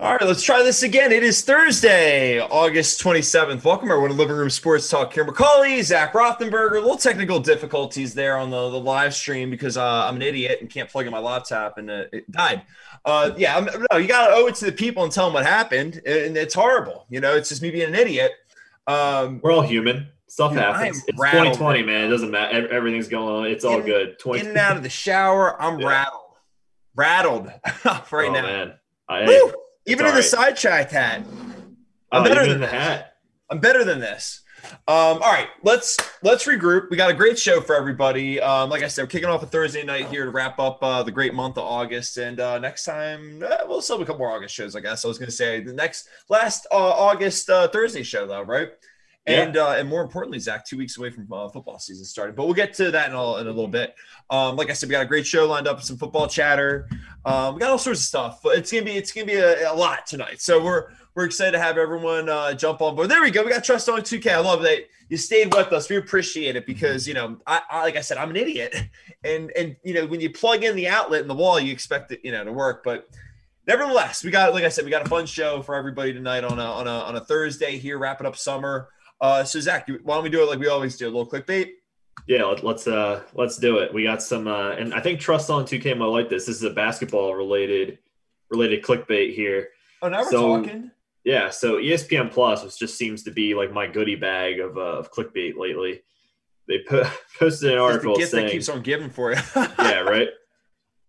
[0.00, 1.12] All right, let's try this again.
[1.12, 3.62] It is Thursday, August 27th.
[3.64, 5.12] Welcome everyone to Living Room Sports Talk.
[5.12, 6.78] Kieran McCauley, Zach Rothenberger.
[6.78, 10.62] A little technical difficulties there on the, the live stream because uh, I'm an idiot
[10.62, 12.62] and can't plug in my laptop and uh, it died.
[13.04, 15.34] Uh, yeah, I'm, no, you got to owe it to the people and tell them
[15.34, 15.96] what happened.
[16.06, 17.04] And it's horrible.
[17.10, 18.32] You know, it's just me being an idiot.
[18.86, 20.08] Um, We're all human.
[20.28, 21.04] Stuff dude, happens.
[21.08, 22.06] It's 2020, man.
[22.06, 22.72] It doesn't matter.
[22.72, 23.52] Everything's going on.
[23.52, 24.18] It's all good.
[24.18, 25.88] 20- in and out of the shower, I'm yeah.
[25.88, 26.36] rattled.
[26.94, 27.46] Rattled
[27.84, 28.42] right oh, now.
[28.42, 28.72] Man.
[29.10, 29.52] I,
[29.90, 30.18] even in right.
[30.18, 31.26] the sidetracked hat.
[32.12, 33.14] I'm oh, better than the hat.
[33.50, 34.42] I'm better than this.
[34.86, 36.90] Um, all right, let's let's regroup.
[36.90, 38.40] We got a great show for everybody.
[38.40, 41.02] Um, like I said, we're kicking off a Thursday night here to wrap up uh,
[41.02, 44.20] the great month of August, and uh, next time uh, we'll still have a couple
[44.20, 44.76] more August shows.
[44.76, 48.26] I guess I was going to say the next last uh, August uh, Thursday show
[48.26, 48.68] though, right?
[49.30, 52.34] And uh, and more importantly, Zach, two weeks away from uh, football season starting.
[52.34, 53.94] But we'll get to that in, in a little bit.
[54.30, 56.88] Um, like I said, we got a great show lined up, some football chatter.
[57.24, 58.40] Um, we got all sorts of stuff.
[58.42, 60.40] But it's gonna be it's gonna be a, a lot tonight.
[60.40, 63.08] So we're we're excited to have everyone uh, jump on board.
[63.08, 63.44] There we go.
[63.44, 64.32] We got trust on 2K.
[64.32, 65.90] I love that you stayed with us.
[65.90, 68.74] We appreciate it because you know, I, I like I said, I'm an idiot,
[69.24, 72.12] and and you know when you plug in the outlet in the wall, you expect
[72.12, 73.08] it you know to work, but
[73.66, 76.58] nevertheless, we got like I said, we got a fun show for everybody tonight on
[76.58, 78.88] a on a on a Thursday here, wrapping up summer.
[79.20, 81.06] Uh, so Zach, why don't we do it like we always do?
[81.06, 81.72] A little clickbait.
[82.26, 83.92] Yeah, let, us uh let's do it.
[83.92, 86.46] We got some uh and I think Trust on 2K might like this.
[86.46, 87.98] This is a basketball related
[88.50, 89.68] related clickbait here.
[90.02, 90.90] Oh, now we're so, talking.
[91.24, 94.98] Yeah, so ESPN Plus, which just seems to be like my goodie bag of uh,
[94.98, 96.02] of clickbait lately.
[96.68, 97.06] They put,
[97.38, 99.38] posted an article the gift saying, that keeps on giving for you.
[99.56, 100.28] yeah, right.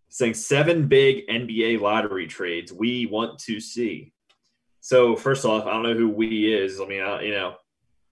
[0.09, 4.13] Saying seven big NBA lottery trades we want to see.
[4.81, 6.81] So first off, I don't know who we is.
[6.81, 7.55] I mean, I, you know,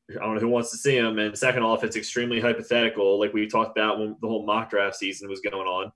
[0.10, 1.20] I don't know who wants to see him.
[1.20, 4.96] And second off, it's extremely hypothetical, like we talked about when the whole mock draft
[4.96, 5.92] season was going on.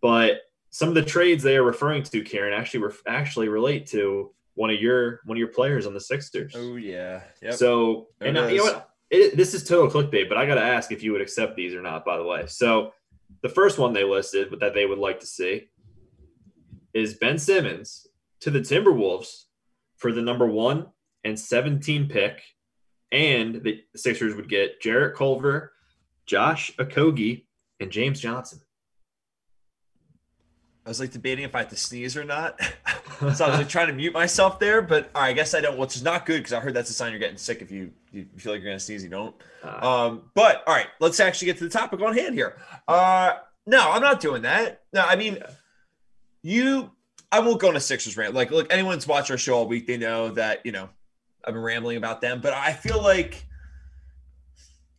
[0.00, 4.32] But some of the trades they are referring to, Karen, actually re- actually relate to
[4.54, 6.54] one of your one of your players on the Sixers.
[6.56, 7.22] Oh yeah.
[7.42, 7.54] Yep.
[7.54, 8.90] So and uh, you know what?
[9.10, 11.74] It, this is total clickbait, but I got to ask if you would accept these
[11.74, 12.04] or not.
[12.04, 12.92] By the way, so
[13.42, 15.68] the first one they listed that they would like to see
[16.92, 18.06] is Ben Simmons
[18.40, 19.44] to the Timberwolves
[19.96, 20.86] for the number one
[21.24, 22.42] and 17 pick
[23.14, 25.72] and the Sixers would get Jarrett Culver,
[26.26, 27.44] Josh Okogie,
[27.78, 28.60] and James Johnson.
[30.84, 32.60] I was like debating if I had to sneeze or not.
[33.20, 35.78] so I was like trying to mute myself there, but right, I guess I don't,
[35.78, 37.92] which is not good because I heard that's a sign you're getting sick if you,
[38.12, 39.34] you feel like you're going to sneeze, you don't.
[39.62, 42.56] Uh, um, but all right, let's actually get to the topic on hand here.
[42.88, 44.82] Uh, no, I'm not doing that.
[44.92, 45.38] No, I mean,
[46.42, 46.90] you,
[47.30, 48.34] I won't go on a Sixers rant.
[48.34, 50.90] Like, look, anyone's watched our show all week, they know that, you know,
[51.46, 53.46] I've been rambling about them, but I feel like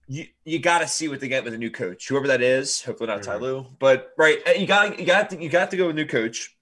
[0.07, 2.81] you you got to see what they get with a new coach, whoever that is.
[2.83, 3.31] Hopefully not mm-hmm.
[3.31, 5.95] Ty Lue, but right, uh, you got you got to you got to go with
[5.95, 6.55] a new coach.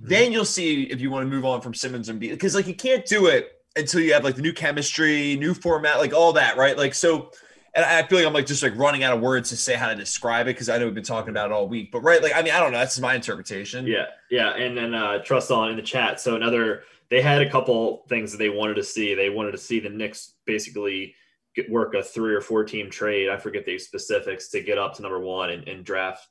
[0.00, 0.08] Mm-hmm.
[0.08, 2.66] Then you'll see if you want to move on from Simmons and B because like
[2.66, 6.32] you can't do it until you have like the new chemistry, new format, like all
[6.34, 6.76] that, right?
[6.76, 7.32] Like so.
[7.74, 9.88] And I feel like I'm like just like running out of words to say how
[9.88, 11.92] to describe it because I know we've been talking about it all week.
[11.92, 12.78] But right, like I mean, I don't know.
[12.78, 13.86] That's my interpretation.
[13.86, 14.56] Yeah, yeah.
[14.56, 16.18] And then uh, trust on in the chat.
[16.18, 19.14] So another they had a couple things that they wanted to see.
[19.14, 21.14] They wanted to see the Knicks basically
[21.54, 23.28] get, work a three or four team trade.
[23.28, 26.26] I forget the specifics to get up to number one and, and draft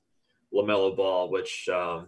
[0.53, 2.07] LaMelo Ball, which um,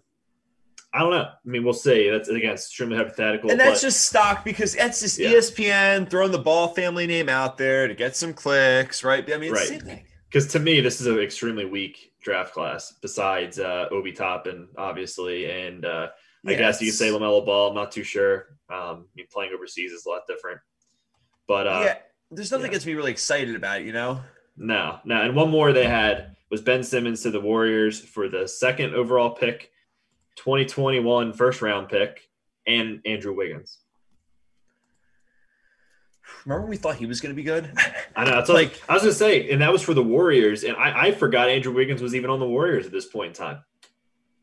[0.93, 1.23] I don't know.
[1.23, 2.09] I mean, we'll see.
[2.09, 3.51] That's again extremely hypothetical.
[3.51, 5.31] And that's but, just stock because that's just yeah.
[5.31, 9.31] ESPN throwing the Ball family name out there to get some clicks, right?
[9.31, 10.03] I mean, right.
[10.29, 12.93] Because to me, this is an extremely weak draft class.
[13.01, 16.07] Besides uh, Obi Toppin, obviously, and uh,
[16.45, 17.69] I guess you could say LaMelo Ball.
[17.69, 18.57] I'm not too sure.
[18.69, 20.59] Um, I mean, playing overseas is a lot different.
[21.47, 21.97] But uh, yeah,
[22.31, 22.73] there's nothing yeah.
[22.73, 24.21] gets me really excited about it, you know?
[24.55, 25.21] No, no.
[25.21, 29.31] And one more they had was Ben Simmons to the Warriors for the second overall
[29.31, 29.71] pick,
[30.37, 32.29] 2021 first round pick,
[32.67, 33.79] and Andrew Wiggins.
[36.45, 37.73] Remember when we thought he was going to be good?
[38.15, 38.39] I know.
[38.39, 41.07] It's like I was going to say, and that was for the Warriors, and I,
[41.07, 43.63] I forgot Andrew Wiggins was even on the Warriors at this point in time.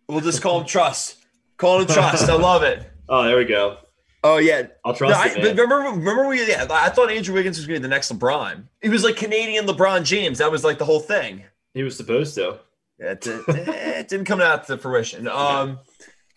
[0.08, 1.25] We'll just call him Trust.
[1.56, 2.28] Call him Trust.
[2.28, 2.82] I love it.
[3.08, 3.78] Oh, there we go.
[4.24, 5.46] Oh yeah, I'll trust no, it.
[5.46, 6.44] I, remember, remember we?
[6.44, 8.64] Yeah, I thought Andrew Wiggins was going to be the next LeBron.
[8.82, 10.38] He was like Canadian LeBron James.
[10.38, 11.44] That was like the whole thing.
[11.72, 12.58] He was supposed to.
[12.98, 15.28] Yeah, it, it didn't come out to fruition.
[15.28, 15.78] Um,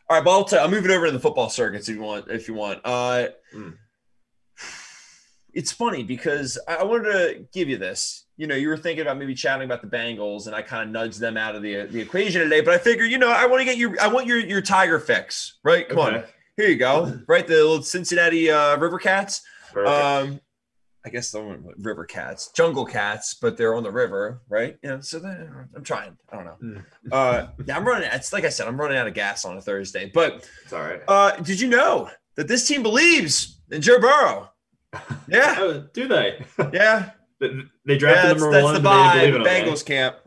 [0.08, 2.02] all right, but I'll, t- I'll move it over to the football circuits if you
[2.02, 2.30] want.
[2.30, 3.76] If you want, uh, mm.
[5.54, 8.26] it's funny because I wanted to give you this.
[8.40, 10.90] You know, you were thinking about maybe chatting about the Bengals, and I kind of
[10.90, 12.62] nudged them out of the the equation today.
[12.62, 15.00] But I figure, you know, I want to get your, I want your your Tiger
[15.00, 15.88] fix, right?
[15.88, 16.18] Come okay.
[16.18, 16.24] on
[16.60, 17.20] here you go.
[17.28, 19.42] Right, the little Cincinnati uh, River Cats.
[19.76, 20.42] Um,
[21.06, 21.42] I guess the
[21.78, 24.78] river cats, jungle cats, but they're on the river, right?
[24.84, 25.00] Yeah.
[25.00, 26.18] So I'm trying.
[26.30, 26.58] I don't know.
[26.62, 26.84] Mm.
[27.12, 28.10] Uh, yeah, I'm running.
[28.12, 30.12] It's like I said, I'm running out of gas on a Thursday.
[30.14, 31.02] But it's all right.
[31.08, 34.52] Uh, did you know that this team believes in Joe Burrow.
[35.30, 36.44] Yeah, Oh, do they?
[36.74, 37.12] yeah.
[37.40, 38.74] They- drafted yeah, that's, number that's one.
[38.76, 39.74] the but they didn't believe in him?
[39.74, 40.18] Bengals camp.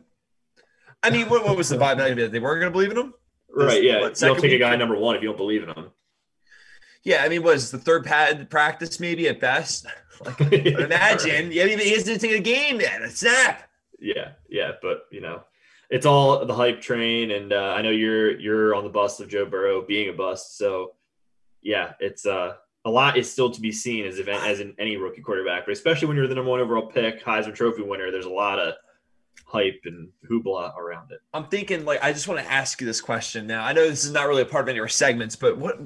[1.03, 1.97] I mean, what, what was the vibe?
[1.99, 3.15] They weren't going to believe in him.
[3.55, 3.83] Right?
[3.83, 4.01] Yeah.
[4.01, 5.91] What, second take a guy number one if you don't believe in him.
[7.05, 9.87] Yeah, I mean, was the third pad practice maybe at best?
[10.25, 13.03] Like, imagine, yeah, he hasn't taken a game yet.
[13.03, 13.69] A snap.
[13.99, 15.43] Yeah, yeah, but you know,
[15.91, 19.29] it's all the hype train, and uh, I know you're you're on the bus of
[19.29, 20.57] Joe Burrow being a bust.
[20.59, 20.93] So,
[21.61, 24.97] yeah, it's uh, a lot is still to be seen as if as in any
[24.97, 28.11] rookie quarterback, but especially when you're the number one overall pick, Heisman Trophy winner.
[28.11, 28.75] There's a lot of
[29.45, 31.21] hype and hoopla around it.
[31.33, 33.65] I'm thinking, like, I just want to ask you this question now.
[33.65, 35.79] I know this is not really a part of any of our segments, but what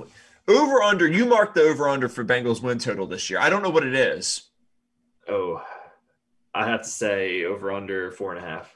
[0.48, 1.06] over under?
[1.06, 3.40] You marked the over under for Bengals win total this year.
[3.40, 4.42] I don't know what it is.
[5.28, 5.62] Oh,
[6.54, 8.72] I have to say over under four and a half.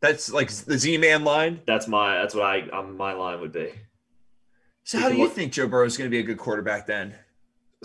[0.00, 1.60] That's like the Z Man line.
[1.66, 3.72] That's my that's what I um, my line would be.
[4.84, 6.38] So You how do you look- think Joe Burrow is going to be a good
[6.38, 7.14] quarterback then?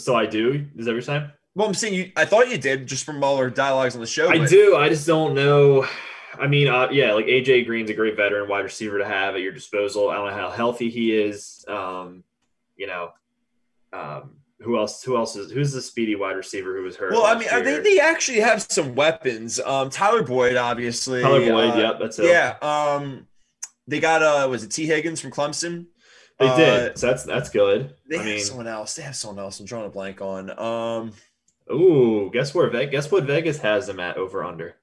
[0.03, 0.67] So I do.
[0.77, 1.29] Is you're saying?
[1.55, 2.11] Well, I'm saying you.
[2.15, 4.29] I thought you did just from all our dialogues on the show.
[4.29, 4.75] I but- do.
[4.75, 5.87] I just don't know.
[6.39, 9.41] I mean, uh, yeah, like AJ Green's a great veteran wide receiver to have at
[9.41, 10.09] your disposal.
[10.09, 11.65] I don't know how healthy he is.
[11.67, 12.23] Um,
[12.77, 13.11] you know,
[13.91, 15.03] um, who else?
[15.03, 15.51] Who else is?
[15.51, 17.11] Who's the speedy wide receiver who was hurt?
[17.11, 17.63] Well, I mean, year?
[17.63, 19.59] think they actually have some weapons.
[19.59, 21.21] Um, Tyler Boyd, obviously.
[21.21, 21.71] Tyler Boyd.
[21.71, 22.25] uh, yep, that's it.
[22.25, 22.55] Yeah.
[22.61, 23.27] Um,
[23.87, 25.87] they got uh, was it Tee Higgins from Clemson?
[26.41, 26.97] They uh, did.
[26.97, 27.93] So that's that's good.
[28.09, 28.95] They I have mean, someone else.
[28.95, 29.59] They have someone else.
[29.59, 30.49] I'm drawing a blank on.
[30.59, 31.13] Um,
[31.71, 32.69] ooh, guess where?
[32.69, 33.23] Ve- Guess what?
[33.23, 34.75] Vegas has them at over under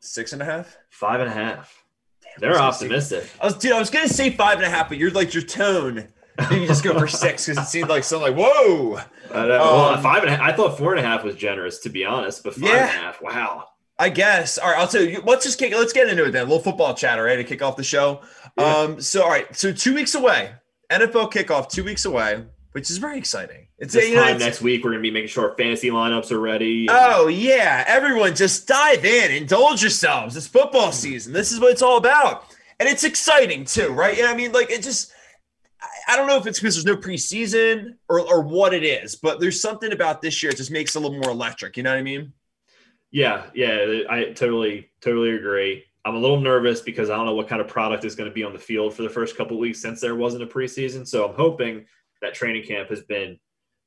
[0.00, 0.76] six and a half.
[0.88, 1.82] five and a half.
[2.22, 3.30] Damn, They're was gonna say- optimistic.
[3.40, 3.72] I was, dude.
[3.72, 6.08] I was gonna say five and a half, but you're like your tone.
[6.50, 8.96] Maybe just go for six because it seemed like something like whoa.
[9.34, 9.48] I know.
[9.48, 10.40] well, Um, five and a half.
[10.40, 12.86] I thought four and a half was generous, to be honest, but five and a
[12.86, 13.20] half.
[13.22, 13.66] Wow.
[13.98, 14.56] I guess.
[14.56, 15.20] All right, I'll tell you.
[15.26, 15.74] Let's just kick.
[15.74, 16.42] Let's get into it then.
[16.42, 18.22] A little football chatter, right, to kick off the show.
[18.56, 18.64] Yeah.
[18.74, 19.00] Um.
[19.02, 19.54] So, all right.
[19.54, 20.52] So, two weeks away,
[20.90, 21.68] NFL kickoff.
[21.68, 23.68] Two weeks away, which is very exciting.
[23.78, 25.88] It's This you know, time it's- next week, we're gonna be making sure our fantasy
[25.90, 26.86] lineups are ready.
[26.90, 30.36] Oh yeah, everyone just dive in, indulge yourselves.
[30.36, 31.32] It's football season.
[31.32, 32.44] This is what it's all about,
[32.78, 34.16] and it's exciting too, right?
[34.18, 35.12] Yeah, I mean, like it just.
[35.82, 39.16] I- I don't know if it's because there's no preseason or, or what it is,
[39.16, 40.50] but there's something about this year.
[40.50, 41.76] It just makes it a little more electric.
[41.76, 42.32] You know what I mean?
[43.12, 45.84] Yeah, yeah, I totally, totally agree.
[46.04, 48.34] I'm a little nervous because I don't know what kind of product is going to
[48.34, 51.06] be on the field for the first couple weeks since there wasn't a preseason.
[51.06, 51.84] So I'm hoping
[52.22, 53.38] that training camp has been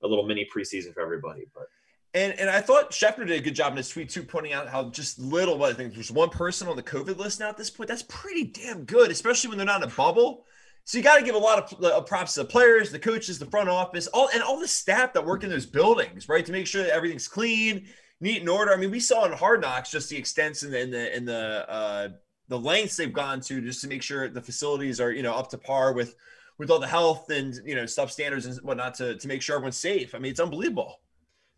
[0.03, 1.45] a little mini preseason for everybody.
[1.55, 1.67] But
[2.13, 4.69] And and I thought Schefter did a good job in his tweet too, pointing out
[4.69, 5.63] how just little.
[5.63, 7.87] I think there's one person on the COVID list now at this point.
[7.87, 10.45] That's pretty damn good, especially when they're not in a bubble.
[10.85, 13.39] So you got to give a lot of uh, props to the players, the coaches,
[13.39, 16.51] the front office, all and all the staff that work in those buildings, right, to
[16.51, 17.87] make sure that everything's clean,
[18.23, 18.73] neat, and order.
[18.73, 21.27] I mean, we saw in Hard Knocks just the extents and the and the and
[21.27, 22.09] the uh,
[22.47, 25.49] the lengths they've gone to just to make sure the facilities are you know up
[25.49, 26.15] to par with
[26.57, 29.55] with all the health and you know stuff standards and whatnot to to make sure
[29.55, 30.15] everyone's safe.
[30.15, 31.01] I mean, it's unbelievable.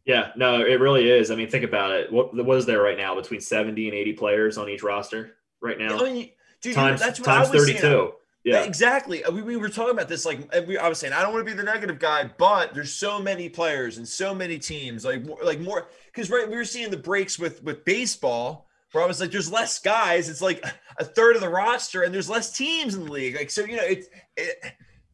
[0.05, 1.31] yeah, no, it really is.
[1.31, 2.11] I mean, think about it.
[2.11, 5.77] What, what is there right now between 70 and 80 players on each roster right
[5.77, 5.99] now?
[5.99, 6.29] I mean,
[6.61, 7.79] dude, times that's what times 32.
[7.79, 8.11] Saying.
[8.45, 8.63] Yeah.
[8.63, 9.23] exactly.
[9.23, 10.23] Uh, We, we were talking about this.
[10.23, 12.93] Like, we, I was saying, I don't want to be the negative guy, but there's
[12.93, 15.03] so many players and so many teams.
[15.03, 19.03] Like, more- like more because right, we were seeing the breaks with with baseball, where
[19.03, 20.29] I was like, there's less guys.
[20.29, 20.63] It's like
[20.99, 23.35] a third of the roster, and there's less teams in the league.
[23.35, 24.07] Like, so you know, it's
[24.37, 24.63] it,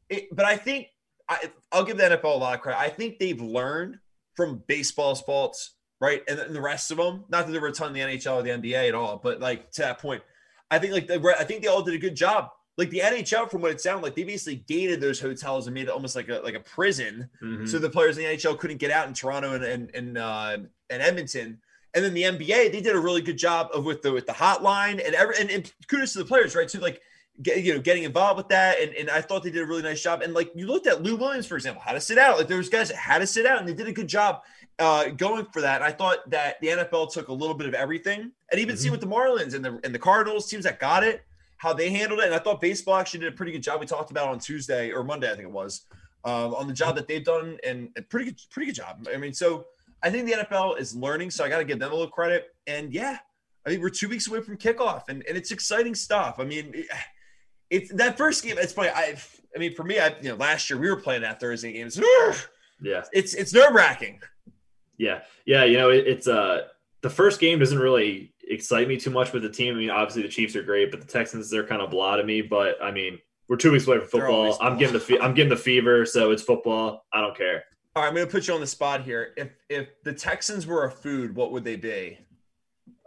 [0.10, 0.36] it.
[0.36, 0.88] But I think
[1.30, 2.80] I, I'll give the NFL a lot of credit.
[2.80, 3.97] I think they've learned
[4.35, 7.23] from baseball's faults, right, and, and the rest of them.
[7.30, 9.40] Not that there were a ton in the NHL or the NBA at all, but
[9.40, 10.21] like to that point,
[10.69, 12.50] I think like the, I think they all did a good job.
[12.78, 15.83] Like the NHL, from what it sounded like, they basically gated those hotels and made
[15.83, 17.68] it almost like a like a prison, Mhm.
[17.69, 20.57] so the players in the NHL couldn't get out in Toronto and and and, uh,
[20.90, 21.59] and Edmonton.
[21.94, 24.31] And then the NBA, they did a really good job of with the with the
[24.33, 26.68] hotline and every and, and kudos to the players, right?
[26.69, 27.01] To like
[27.44, 28.80] get you know getting involved with that.
[28.80, 30.21] And, and I thought they did a really nice job.
[30.21, 32.37] And like you looked at Lou Williams, for example, had to sit out.
[32.37, 34.42] Like there was guys that had to sit out, and they did a good job
[34.80, 35.81] uh, going for that.
[35.81, 38.87] And I thought that the NFL took a little bit of everything, and even see
[38.87, 38.92] Mhm.
[38.92, 41.23] with the Marlins and the and the Cardinals teams that got it,
[41.61, 42.25] how they handled it.
[42.25, 43.80] And I thought baseball actually did a pretty good job.
[43.80, 45.85] We talked about on Tuesday or Monday, I think it was,
[46.25, 49.07] um, on the job that they've done, and a pretty good, pretty good job.
[49.13, 49.65] I mean, so
[50.01, 52.47] I think the NFL is learning, so I got to give them a little credit.
[52.65, 53.19] And yeah,
[53.63, 56.35] I mean, we're two weeks away from kickoff, and, and it's exciting stuff.
[56.39, 56.87] I mean, it-
[57.69, 58.57] it's that first game.
[58.59, 58.89] It's funny.
[58.89, 59.15] I,
[59.56, 61.87] I mean, for me, I you know, last year we were playing that Thursday game.
[61.87, 61.97] It's
[62.81, 63.03] Yeah.
[63.13, 64.19] it's, it's nerve wracking.
[64.97, 66.63] Yeah, yeah, you know, it, it's uh
[67.01, 69.73] the first game doesn't really excite me too much with the team.
[69.75, 72.23] I mean, obviously the Chiefs are great, but the Texans they're kind of blah to
[72.23, 72.41] me.
[72.41, 73.17] But I mean,
[73.47, 74.57] we're two weeks away from football.
[74.61, 77.05] I'm getting the fe- I'm getting the fever, so it's football.
[77.13, 77.63] I don't care.
[77.95, 79.33] All right, I'm going to put you on the spot here.
[79.37, 82.17] If if the Texans were a food, what would they be?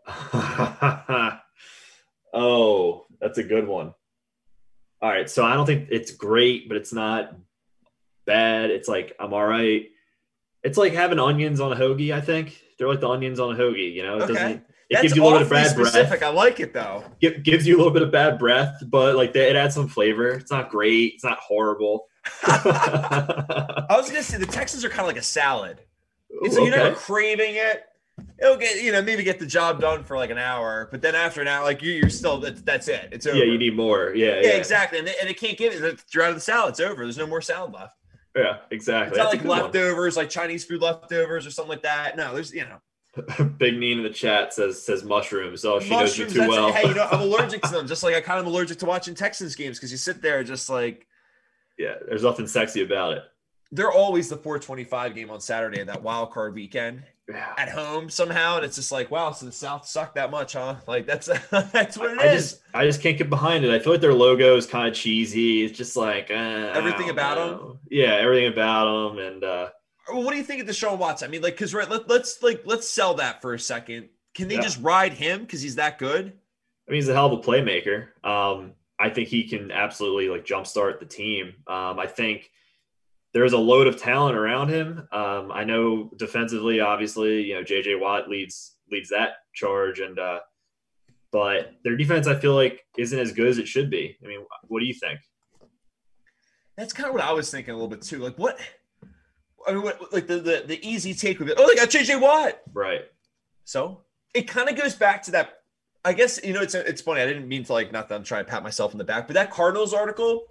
[2.32, 3.94] oh, that's a good one.
[5.00, 7.34] All right, so I don't think it's great, but it's not
[8.26, 8.70] bad.
[8.70, 9.86] It's like I'm all right.
[10.62, 12.12] It's like having onions on a hoagie.
[12.14, 13.92] I think they're like the onions on a hoagie.
[13.92, 14.32] You know, it Okay.
[14.34, 14.64] doesn't.
[14.90, 16.22] It That's gives you a little bit of bad breath.
[16.22, 17.04] I like it though.
[17.20, 20.30] Gi- gives you a little bit of bad breath, but like it adds some flavor.
[20.30, 21.14] It's not great.
[21.14, 22.08] It's not horrible.
[22.42, 25.80] I was gonna say the Texans are kind of like a salad.
[26.42, 27.84] It's like you're never craving it.
[28.40, 31.14] It'll get you know maybe get the job done for like an hour, but then
[31.14, 33.08] after an hour, like you, you're still that's, that's it.
[33.12, 33.36] It's over.
[33.36, 34.14] Yeah, you need more.
[34.14, 36.04] Yeah, yeah, yeah, exactly, and they, and they can't give it.
[36.12, 36.70] You're out of the salad.
[36.70, 37.04] It's over.
[37.04, 37.96] There's no more salad left.
[38.36, 39.10] Yeah, exactly.
[39.10, 39.62] It's not That's like good one.
[39.62, 42.16] leftovers, like Chinese food leftovers or something like that.
[42.16, 42.78] No, there's you know
[43.58, 45.64] Big Neen in the chat says says mushrooms.
[45.64, 46.72] Oh, she knows you too well.
[46.72, 47.86] Hey, you know I'm allergic to them.
[47.86, 50.68] Just like I kind of allergic to watching Texans games because you sit there just
[50.70, 51.06] like
[51.78, 53.24] yeah, there's nothing sexy about it.
[53.72, 57.02] they're always the 425 game on Saturday that wild card weekend.
[57.26, 57.54] Yeah.
[57.56, 60.74] at home somehow, and it's just like, wow, so the South sucked that much, huh?
[60.86, 62.50] Like that's that's what it I is.
[62.52, 63.70] just I just can't get behind it.
[63.70, 65.64] I feel like their logo is kind of cheesy.
[65.64, 67.78] It's just like uh, Everything about know.
[67.90, 69.68] Yeah, everything about them, and uh,
[70.08, 71.28] what do you think of Deshaun Watson?
[71.28, 74.08] I mean, like, because right, let, let's like let's sell that for a second.
[74.34, 74.62] Can they Yeah.
[74.62, 76.26] just ride him because he's that good?
[76.86, 78.08] I mean, he's a hell of a playmaker.
[78.24, 81.54] Um, I think he can absolutely like jumpstart the team.
[81.66, 82.50] Um, I think
[83.32, 85.08] there's a load of talent around him.
[85.10, 90.40] Um, I know defensively, obviously, you know, JJ Watt leads leads that charge, and uh,
[91.32, 94.16] but their defense, I feel like, isn't as good as it should be.
[94.22, 95.18] I mean, what do you think?
[96.76, 98.18] That's kind of what I was thinking a little bit too.
[98.18, 98.58] Like, what?
[99.66, 102.20] I mean, what, like the, the the easy take would be, oh, they got JJ
[102.20, 102.60] Watt.
[102.72, 103.02] Right.
[103.64, 104.02] So
[104.34, 105.60] it kind of goes back to that.
[106.04, 107.20] I guess you know it's it's funny.
[107.22, 109.26] I didn't mean to like not that I'm trying to pat myself in the back,
[109.26, 110.44] but that Cardinals article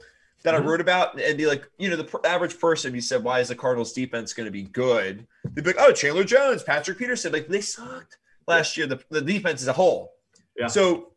[0.44, 0.58] that Mhm.
[0.58, 3.24] I wrote about and be like, you know, the per- average person, if you said,
[3.24, 5.26] why is the Cardinals defense going to be good?
[5.46, 8.18] They'd be like, oh, Chandler Jones, Patrick Peterson, like they sucked
[8.48, 8.88] last year.
[8.88, 10.12] The, the defense as a whole.
[10.58, 10.68] Yeah.
[10.68, 11.14] So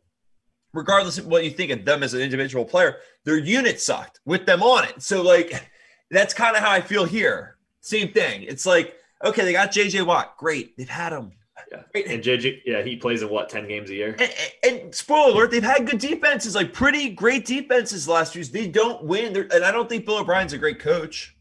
[0.73, 4.45] regardless of what you think of them as an individual player, their unit sucked with
[4.45, 5.01] them on it.
[5.01, 5.67] So like
[6.11, 7.56] that's kind of how I feel here.
[7.87, 8.43] Same thing.
[8.43, 10.35] It's like, okay, they got JJ Watt.
[10.37, 10.75] Great.
[10.75, 11.31] They've had him.
[11.71, 11.83] Yeah.
[11.93, 12.07] Great.
[12.07, 14.15] And JJ, yeah, he plays in what ten games a year.
[14.19, 18.39] And, and, spoiler alert, they've had good defenses, like pretty great defenses the last few
[18.39, 18.51] years.
[18.51, 19.31] They don't win.
[19.31, 21.35] They're, and I don't think Bill O'Brien's a great coach.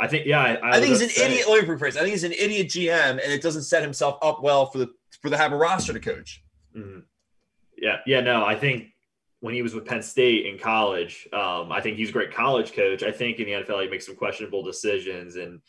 [0.00, 1.46] I think, yeah, I, I, think he's an say- idiot.
[1.48, 1.96] Let me rephrase.
[1.96, 4.90] I think he's an idiot GM, and it doesn't set himself up well for the
[5.20, 6.42] for the have a roster to coach.
[6.76, 7.02] Mhm.
[7.76, 8.86] Yeah, yeah, no, I think
[9.44, 12.72] when he was with Penn State in college, um, I think he's a great college
[12.72, 13.02] coach.
[13.02, 15.36] I think in the NFL he makes some questionable decisions.
[15.36, 15.60] And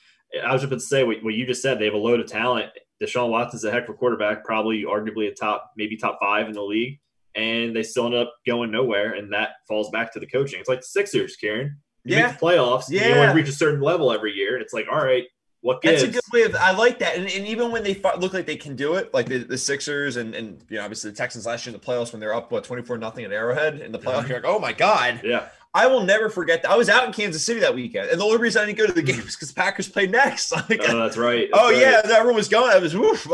[0.42, 1.78] I was just about to say what, what you just said.
[1.78, 2.70] They have a load of talent.
[3.04, 6.54] Deshaun Watson's a heck of a quarterback, probably arguably a top, maybe top five in
[6.54, 7.02] the league,
[7.36, 9.16] and they still end up going nowhere.
[9.16, 10.62] And that falls back to the coaching.
[10.62, 11.78] It's like the Sixers, Karen.
[12.06, 12.28] You Yeah.
[12.28, 12.90] make the playoffs.
[12.90, 13.30] You Yeah.
[13.30, 14.58] only reach a certain level every year.
[14.58, 15.26] It's like, all right,
[15.66, 16.04] what gives?
[16.04, 16.54] That's a good way of.
[16.54, 19.12] I like that, and, and even when they fi- look like they can do it,
[19.16, 21.84] like the, the Sixers and and you know obviously the Texans last year in the
[21.84, 24.28] playoffs when they're up what twenty four nothing at Arrowhead in the playoffs, uh-huh.
[24.28, 25.48] you're like, oh my god, Yeah.
[25.74, 26.70] I will never forget that.
[26.70, 28.86] I was out in Kansas City that weekend, and the only reason I didn't go
[28.86, 30.52] to the game is because the Packers played next.
[30.70, 31.50] Like, Oh, that's right.
[31.52, 32.06] Oh, that's oh right.
[32.08, 32.72] yeah, everyone was going.
[32.72, 33.28] I was woof.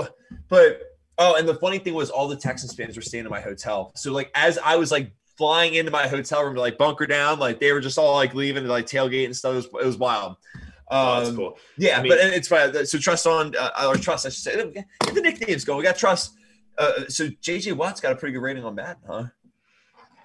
[0.47, 0.81] But
[1.17, 3.91] oh, and the funny thing was, all the Texans fans were staying in my hotel.
[3.95, 7.39] So like, as I was like flying into my hotel room to like bunker down,
[7.39, 9.51] like they were just all like leaving to like tailgate and stuff.
[9.51, 10.37] It was, it was wild.
[10.91, 11.57] Oh, that's Um, cool.
[11.77, 12.85] Yeah, I mean- but it's fine.
[12.85, 14.71] So trust on uh, or trust, I should say.
[14.71, 15.77] Get the nicknames going.
[15.77, 16.33] We got trust.
[16.77, 19.23] Uh, so JJ Watt's got a pretty good rating on Madden, huh?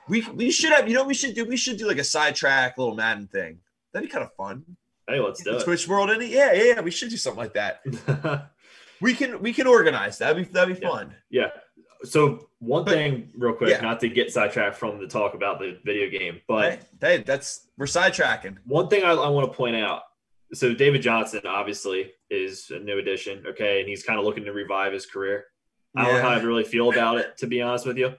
[0.08, 0.88] We we should have.
[0.88, 1.44] You know, we should do.
[1.44, 3.58] We should do like a sidetrack little Madden thing.
[3.92, 4.64] That'd be kind of fun.
[5.08, 6.28] Hey, let's do the Twitch world in it.
[6.30, 6.80] Yeah, yeah, yeah.
[6.80, 7.80] We should do something like that.
[9.00, 10.16] We can we can organize.
[10.18, 10.90] That'd be that'd be Yeah.
[10.90, 11.14] fun.
[11.28, 11.49] Yeah.
[12.04, 13.80] So one But- thing, real quick, Yeah.
[13.82, 17.66] not to get sidetracked from the talk about the video game, but Hey, hey, that's
[17.76, 18.56] we're sidetracking.
[18.64, 20.02] one thing I, I want to point out.
[20.52, 24.52] So David Johnson obviously is a new addition, okay, and he's kind of looking to
[24.52, 25.44] revive his career.
[25.96, 28.14] I don't know how I really feel about it, to be honest with you.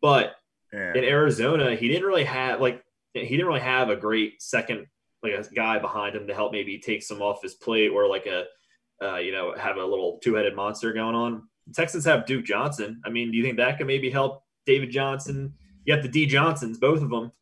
[0.00, 0.36] But
[0.72, 0.94] Yeah.
[0.94, 2.82] in Arizona, he didn't really have like
[3.12, 4.86] he didn't really have a great second
[5.22, 8.26] like a guy behind him to help maybe take some off his plate or like
[8.26, 8.46] a
[9.02, 11.48] uh, you know have a little two headed monster going on.
[11.66, 13.00] The Texans have Duke Johnson.
[13.04, 15.54] I mean, do you think that could maybe help David Johnson?
[15.84, 17.32] You have the D Johnsons, both of them,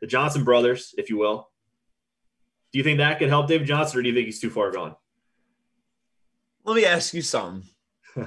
[0.00, 1.50] the Johnson brothers, if you will.
[2.72, 4.70] Do you think that could help David Johnson, or do you think he's too far
[4.70, 4.96] gone?
[6.64, 7.68] Let me ask you something.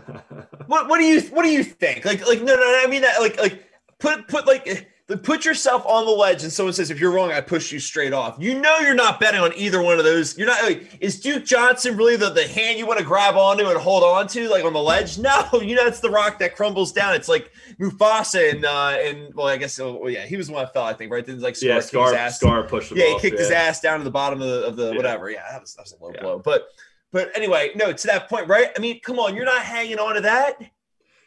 [0.68, 2.06] What what do you what do you think?
[2.06, 4.90] Like like no no I mean that like like put put like
[5.22, 8.12] put yourself on the ledge and someone says if you're wrong I push you straight
[8.12, 8.38] off.
[8.40, 10.36] You know you're not betting on either one of those.
[10.36, 13.68] You're not like is Duke Johnson really the, the hand you want to grab onto
[13.68, 15.20] and hold on to like on the ledge?
[15.26, 17.14] No, you know it's the rock that crumbles down.
[17.14, 20.54] It's like Mufasa and uh and well I guess oh, well, yeah he was the
[20.54, 22.64] one that fell I think right then like Scar yeah, kicked his Scar, ass Scar
[22.64, 24.76] pushed him yeah, he off, kicked his ass down to the bottom of the, of
[24.76, 24.98] the Yeah.
[24.98, 25.30] whatever.
[25.30, 26.22] Yeah, that was that was a low Yeah.
[26.22, 26.40] blow.
[26.40, 26.68] But
[27.12, 28.72] but anyway, no, to that point, right?
[28.76, 30.60] I mean, come on, you're not hanging on to that.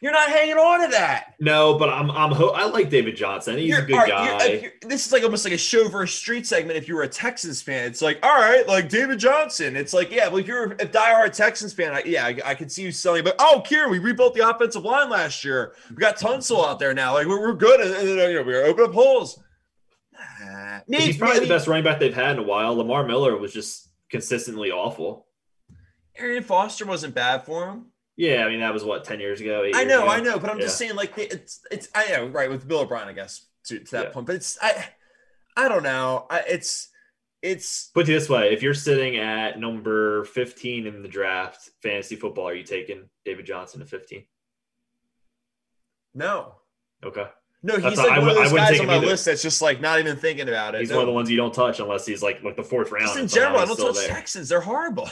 [0.01, 1.33] You're not hanging on to that.
[1.41, 3.57] No, but I'm I'm ho- I like David Johnson.
[3.57, 4.45] He's You're- a good right, guy.
[4.45, 6.77] you're- you're- this is like almost like a show versus street segment.
[6.77, 9.75] If you were a Texans fan, it's like, all right, like David Johnson.
[9.75, 12.71] It's like, yeah, well, if you're a diehard Texans fan, I, yeah, I, I could
[12.71, 13.25] see you selling.
[13.25, 15.73] But oh, Kieran, we rebuilt the offensive line last year.
[15.89, 17.13] We got Tunsil out there now.
[17.13, 17.81] Like we're, we're good.
[17.81, 19.37] And, and, you know, we're open up holes.
[20.41, 20.79] Nah.
[20.87, 22.73] He's Maybe- probably the best running back they've had in a while.
[22.75, 25.27] Lamar Miller was just consistently awful.
[26.17, 27.85] Arian Foster wasn't bad for him.
[28.19, 29.63] Yeah, I mean that was what ten years ago.
[29.73, 30.09] I know, ago?
[30.11, 33.07] I know, but I'm just saying, like, it's it's I know, right with Bill O'Brien,
[33.07, 34.09] I guess, to, to that Yeah.
[34.11, 34.25] point.
[34.27, 34.89] But it's I
[35.55, 36.25] I don't know.
[36.29, 36.89] I, it's
[37.41, 42.17] it's Put it this way: if you're sitting at number 15 in the draft, fantasy
[42.17, 44.25] football, are you taking David Johnson at 15?
[46.13, 46.55] no.
[47.01, 47.25] Okay,
[47.63, 49.05] No, he's That's- like I one would- of those guys on my either.
[49.05, 50.81] list that's just like not even thinking about it.
[50.81, 50.97] he's No.
[50.97, 53.05] one of the ones you don't touch unless he's like like the fourth round.
[53.07, 54.09] Just in general, I don't touch there.
[54.09, 54.49] Texans.
[54.49, 55.09] They're horrible.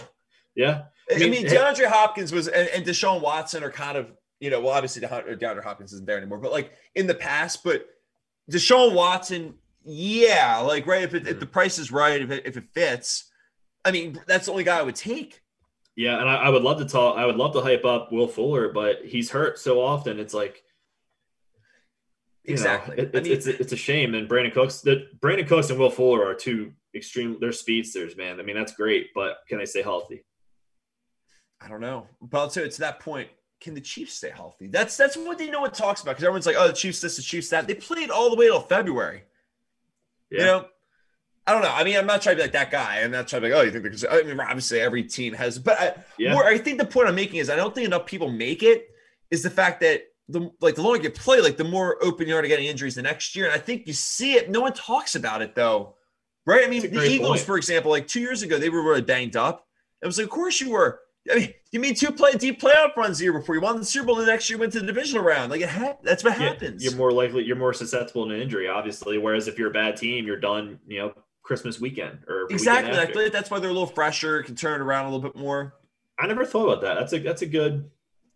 [0.53, 4.11] Yeah, I I mean, mean, DeAndre Hopkins was and, and Deshaun Watson are kind of
[4.39, 7.63] you know well obviously DeAndre DeAndre Hopkins isn't there anymore, but like in the past,
[7.63, 7.85] but
[8.51, 11.39] Deshaun Watson, yeah, like right if it, if Mhm.
[11.39, 13.31] the price is right, if it, if it fits,
[13.85, 15.41] I mean that's the only guy I would take.
[15.95, 17.17] yeah, and I, I would love to talk.
[17.17, 20.19] I would love to hype up Will Fuller, but he's hurt so often.
[20.19, 20.61] It's like
[22.43, 22.97] you know, Exactly.
[22.97, 24.13] it- I it's, mean- it's, it's a shame.
[24.15, 27.37] And Brandin Cooks, the Brandin Cooks and Will Fuller are two extreme.
[27.41, 28.39] They're speedsters, man.
[28.39, 30.23] I mean, that's great, but can they stay healthy?
[31.61, 33.29] I don't know, but I'll tell you to that point.
[33.59, 34.67] Can the Chiefs stay healthy?
[34.67, 37.15] That's that's what they know what talks about because everyone's like, oh, the Chiefs this,
[37.17, 37.65] the Chiefs that.
[37.65, 39.23] They played all the way till February.
[40.29, 40.39] Yeah.
[40.39, 40.65] You know,
[41.47, 41.71] I don't know.
[41.73, 43.01] I mean, I'm not trying to be like that guy.
[43.01, 45.33] I'm not trying to be like, oh, you think because I mean, obviously every team
[45.33, 46.33] has, but I, Yeah.
[46.33, 48.89] more, I think the point I'm making is I don't think enough people make it.
[49.31, 52.35] Is the fact that the like the longer you play, like the more open you
[52.35, 53.45] are to getting injuries the next year.
[53.45, 54.51] And I think you see it.
[54.51, 55.95] No one talks about it though,
[56.45, 56.63] right?
[56.63, 57.41] I mean, the Eagles, point.
[57.41, 59.65] for example, like two years ago, they were really banged up.
[60.01, 60.99] It was like, of course you were.
[61.31, 63.85] I mean, you mean two play deep playoff runs the year before you won the
[63.85, 64.15] Super Bowl.
[64.15, 65.51] The next year went to the divisional round.
[65.51, 66.83] Like it ha- that's what Yeah, happens.
[66.83, 69.17] You're more likely, you're more susceptible to an injury, obviously.
[69.17, 70.79] Whereas if you're a bad team, you're done.
[70.87, 72.99] You know, Christmas weekend or the weekend exactly.
[72.99, 75.29] I feel like that's why they're a little fresher, can turn it around a little
[75.29, 75.73] bit more.
[76.19, 76.95] I never thought about that.
[76.95, 77.89] That's a that's a good.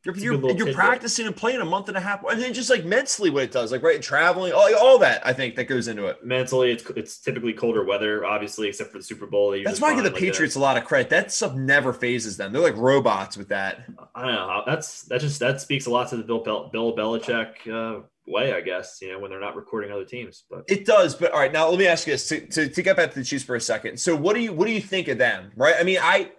[0.03, 2.25] You're, you're, you're practicing and playing a month and a half.
[2.25, 5.25] I think just like mentally what it does, like right, traveling, all, all that.
[5.25, 6.25] I think that goes into it.
[6.25, 9.55] Mentally, it's it's typically colder weather, obviously, except for the Super Bowl.
[9.63, 11.11] That's why I give the like, a- Patriots a lot of credit.
[11.11, 12.51] That stuff never phases them.
[12.51, 13.85] They're like robots with that.
[14.15, 14.63] I don't know.
[14.65, 18.61] That's that just that speaks a lot to the Bill Bill Belichick uh, way, I
[18.61, 18.99] guess.
[19.03, 21.53] You know, when they're not recording other teams, but It does, but all right.
[21.53, 23.55] Now let me ask you this: to, to, to get back to the Chiefs for
[23.55, 23.99] a second.
[23.99, 25.51] So what do you what do you think of them?
[25.55, 25.75] Right?
[25.79, 26.31] I mean, I.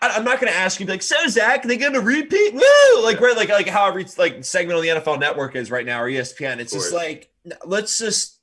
[0.00, 2.54] I'm not going to ask you like, so Zach, they going to repeat?
[2.54, 3.02] Woo!
[3.02, 6.00] Like, right, like, like how every like segment on the NFL Network is right now
[6.02, 6.58] or ESPN.
[6.58, 7.30] It's just like,
[7.64, 8.38] let's just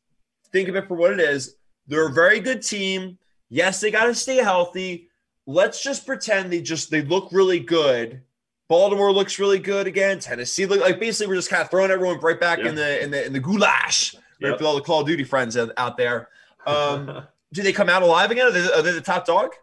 [0.51, 1.55] think of it for what it is.
[1.87, 3.17] They're a very good team.
[3.49, 5.09] Yes, they got to stay healthy.
[5.47, 8.21] Let's just pretend they just they look really good.
[8.67, 10.19] Baltimore looks really good again.
[10.19, 12.69] Tennessee look like basically we're just kind of throwing everyone right back Yeah.
[12.69, 14.51] in the in the in the gulag right, Yep.
[14.59, 16.29] with all the Call of Duty friends out out there.
[16.67, 17.23] Um,
[17.53, 18.45] do they come out alive again?
[18.45, 19.53] Are they, are they the top dog?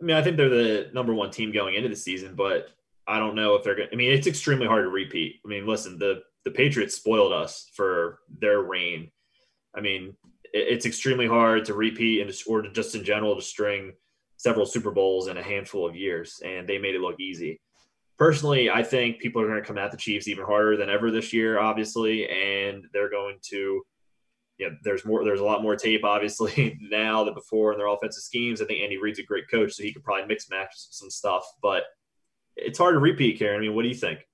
[0.00, 2.70] I mean, I think they're the number one team going into the season, but
[3.06, 3.88] I don't know if they're going.
[3.92, 5.40] I mean, it's extremely hard to repeat.
[5.44, 9.10] I mean, listen, the the Patriots spoiled us for their reign.
[9.74, 10.16] I mean,
[10.52, 13.92] it, it's extremely hard to repeat and or just in general to string
[14.36, 17.60] several Super Bowls in a handful of years, and they made it look easy.
[18.18, 21.10] Personally, I think people are going to come at the Chiefs even harder than ever
[21.10, 23.82] this year, obviously, and they're going to.
[24.60, 25.24] Yeah, there's more.
[25.24, 28.60] There's a lot more tape, obviously, now than before in their offensive schemes.
[28.60, 31.44] I think Andy Reid's a great coach, so he could probably mix match some stuff.
[31.62, 31.84] But
[32.56, 33.56] it's hard to repeat, Karen.
[33.56, 34.28] I mean, what do you think?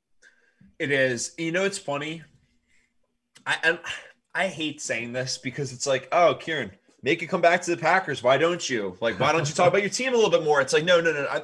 [0.80, 1.32] It is.
[1.38, 2.24] You know, it's funny.
[3.46, 3.78] I and
[4.34, 6.72] I hate saying this because it's like, oh, Kieran,
[7.04, 8.20] make it come back to the Packers.
[8.20, 8.96] Why don't you?
[9.00, 10.60] Like, why don't you talk about your team a little bit more?
[10.60, 11.24] It's like, no, no, no.
[11.30, 11.42] I,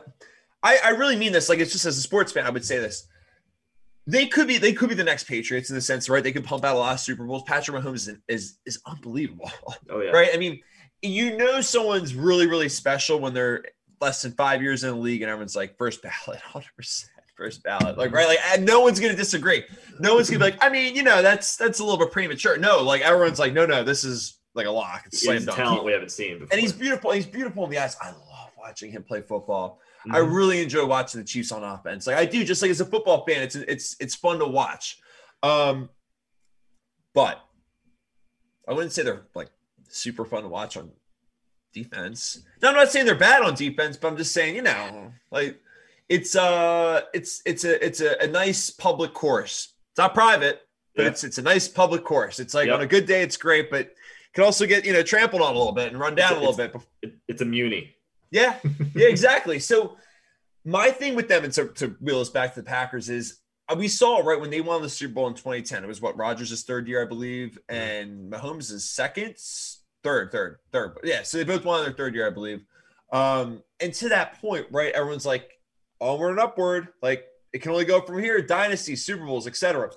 [0.64, 1.49] I, I really mean this.
[1.49, 3.07] Like, it's just as a sports fan, I would say this.
[4.07, 6.23] They could be, they could be the next Patriots in the sense, right?
[6.23, 7.45] They could pump out a lot of Super Bowls.
[7.47, 9.51] Patrick Mahomes is is, is unbelievable.
[9.88, 10.31] Oh yeah, right?
[10.35, 10.61] I mean,
[11.03, 13.65] you know, someone's really, really special when they're
[14.01, 17.62] less than five years in the league, and everyone's like, first ballot, hundred percent, first
[17.62, 19.62] ballot, like right, like no one's gonna disagree.
[20.01, 22.57] No one's gonna be like, I mean, you know, that's that's a little bit premature.
[22.57, 25.05] No, like everyone's like, no, no, this is like a lock.
[25.07, 25.57] It's slam a dunk.
[25.57, 26.49] talent He- we haven't seen before.
[26.53, 27.12] and he's beautiful.
[27.12, 27.97] He's beautiful in the eyes.
[28.03, 29.79] I love watching him play football.
[30.11, 30.35] I Mhm.
[30.35, 32.07] really enjoy watching the Chiefs on offense.
[32.07, 34.99] Like I do, just like as a football fan, it's it's it's fun to watch.
[35.43, 35.91] Um,
[37.15, 37.41] but
[38.69, 39.51] I wouldn't say they're like
[39.88, 40.91] super fun to watch on
[41.73, 42.43] defense.
[42.61, 45.61] Now, I'm not saying they're bad on defense, but I'm just saying, you know, like
[46.09, 49.75] it's uh it's it's a it's a, a nice public course.
[49.93, 50.62] It's not private,
[50.97, 51.09] but Yeah.
[51.11, 52.41] it's it's a nice public course.
[52.41, 52.75] It's like Yep.
[52.77, 53.95] on a good day, it's great, but
[54.35, 56.57] can also get you know trampled on a little bit and run down a It's-
[56.59, 57.12] little bit.
[57.29, 57.95] It's a muni.
[58.33, 58.57] Yeah,
[58.95, 59.61] yeah, exactly.
[59.61, 59.97] So
[60.64, 63.77] my thing with them, and so to wheel us back to the Packers, is uh,
[63.79, 65.85] we saw right when they won the Super Bowl in 2010.
[65.85, 69.37] It was what Rodgers' third year, I believe, and Mahomes' second,
[70.03, 70.99] third, third, third.
[71.05, 72.64] Yeah, so they both won their third year, I believe.
[73.12, 75.51] Um, and to that point, right, everyone's like
[76.01, 76.88] onward and upward.
[77.03, 78.40] Like it can only go from here.
[78.40, 79.90] Dynasty, Super Bowls, etc.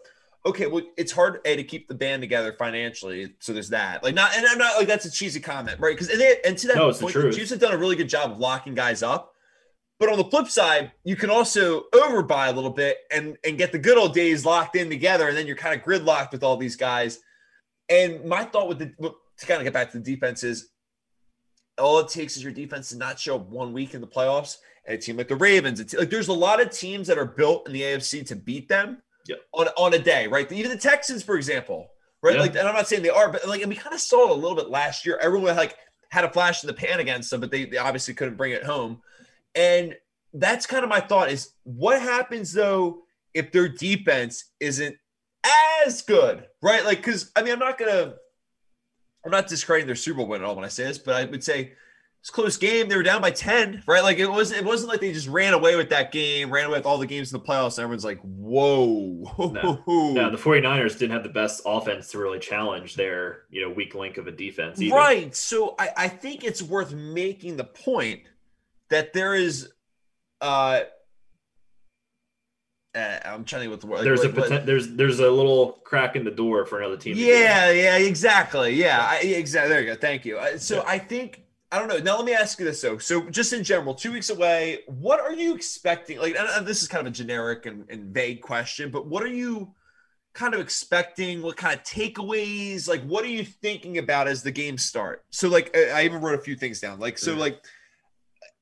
[0.46, 3.34] Okay, well, it's hard a to keep the band together financially.
[3.40, 4.04] So there's that.
[4.04, 5.96] Like not, and I'm not like that's a cheesy comment, right?
[5.96, 7.34] Because and, they, and to that No, it's the point, the.
[7.34, 9.32] Chiefs have done a really good job of locking guys up.
[9.98, 13.72] But on the flip side, you can also overbuy a little bit and and get
[13.72, 16.58] the good old days locked in together, and then you're kind of gridlocked with all
[16.58, 17.20] these guys.
[17.90, 18.94] And my thought with the
[19.38, 20.70] to kind of get back to the defense is
[21.80, 24.58] all it takes is your defense to not show up one week in the playoffs.
[24.86, 27.26] And a team like the Ravens, it's like there's a lot of teams that are
[27.26, 29.40] built in the AFC to beat them Yep.
[29.54, 30.50] on on a day, right?
[30.52, 31.90] Even the Texans, for example,
[32.22, 32.36] right?
[32.36, 32.42] Yeah.
[32.42, 34.32] Like, and I'm not saying they are, but like, and we kind of saw it
[34.32, 35.18] a little bit last year.
[35.22, 35.76] Everyone like
[36.10, 38.64] had a flash in the pan against them, but they, they obviously couldn't bring it
[38.64, 39.02] home.
[39.56, 39.96] And
[40.34, 44.96] that's kind of my thought is what happens though if their defense isn't
[45.86, 46.86] as good, right?
[46.86, 48.16] Like, because I mean, I'm not gonna,
[49.24, 51.26] I'm not discrediting their Super Bowl win at all when I say this, but I
[51.26, 51.74] would say
[52.26, 52.90] it's a close game.
[52.90, 54.02] They were down by 10, right?
[54.02, 56.80] Like it was, it wasn't like they just ran away with that game, ran away
[56.80, 57.78] with all the games in the playoffs.
[57.78, 62.96] And everyone's like, whoa, No, the 49ers didn't have the best offense to really challenge
[62.96, 64.82] their, you know, weak link of a defense.
[64.82, 64.96] Either.
[64.96, 65.36] Right.
[65.36, 68.22] So I, I think it's worth making the point
[68.90, 69.70] that there is
[70.42, 70.80] uh,
[72.96, 75.20] uh I'm trying to think what the word like, There's a what- what- there's there's
[75.20, 77.14] a little crack in the door for another team.
[77.14, 77.40] to get in.
[77.40, 78.74] Yeah, yeah, exactly.
[78.74, 79.70] Yeah, I, exactly.
[79.70, 79.96] There you go.
[79.96, 80.40] Thank you.
[80.40, 80.84] Uh, So Yeah.
[80.88, 81.44] I think
[81.76, 81.98] I don't know.
[81.98, 82.98] Now let me ask you this though.
[83.00, 86.20] So just in general, two weeks away, what are you expecting?
[86.20, 86.34] Like,
[86.64, 89.74] this is kind of a generic and, and vague question, but what are you
[90.34, 91.42] kind of expecting?
[91.42, 92.88] What kind of takeaways?
[92.88, 95.26] Like, what are you thinking about as the games start?
[95.32, 96.98] So, like, I I even wrote a few things down.
[97.00, 97.40] Like, so Mhm.
[97.40, 97.62] like.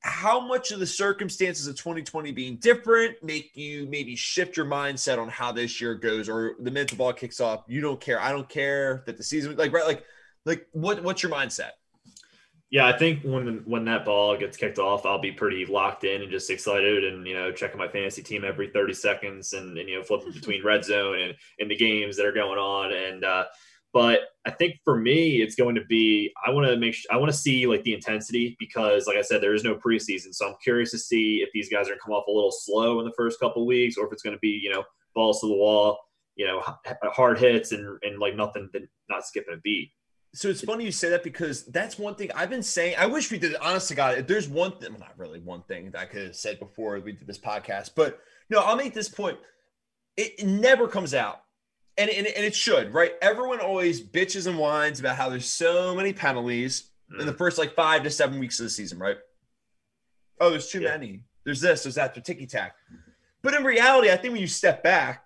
[0.06, 5.18] How much of the circumstances of 2020 being different make you maybe shift your mindset
[5.18, 8.20] on how this year goes, or the minute the ball kicks off, you don't care.
[8.20, 10.04] I don't care that the season, like, right, like,
[10.44, 11.70] like what what's your mindset?
[12.74, 16.22] Yeah, I think when when that ball gets kicked off, I'll be pretty locked in
[16.22, 19.88] and just excited, and you know, checking my fantasy team every thirty seconds, and, and
[19.88, 22.92] you know, flipping between red zone and and the games that are going on.
[22.92, 23.44] And uh,
[23.92, 27.16] but I think for me, it's going to be I want to make sure I
[27.16, 30.48] want to see like the intensity because, like I said, there is no preseason, so
[30.48, 32.98] I'm curious to see if these guys are going to come off a little slow
[32.98, 34.82] in the first couple of weeks, or if it's going to be you know
[35.14, 35.96] balls to the wall,
[36.34, 38.68] you know, h- hard hits and and like nothing,
[39.08, 39.92] not skipping a beat.
[40.34, 42.96] So it's funny you say that because that's one thing I've been saying.
[42.98, 43.54] I wish we did.
[43.56, 46.22] Honest to God, if there's one thing, well, not really one thing that I could
[46.26, 48.18] have said before we did this podcast, but
[48.50, 49.38] no, I'll make this point.
[50.16, 51.42] It, it never comes out,
[51.96, 53.12] and, and and it should, right?
[53.22, 57.38] Everyone always bitches and whines about how there's so many penalties in the mm.
[57.38, 59.18] first like five to seven weeks of the season, right?
[60.40, 60.90] Oh, there's too Yeah.
[60.90, 61.22] many.
[61.44, 61.84] There's this.
[61.84, 62.12] There's that.
[62.12, 62.74] There's ticky tack.
[63.42, 65.24] But in reality, I think when you step back,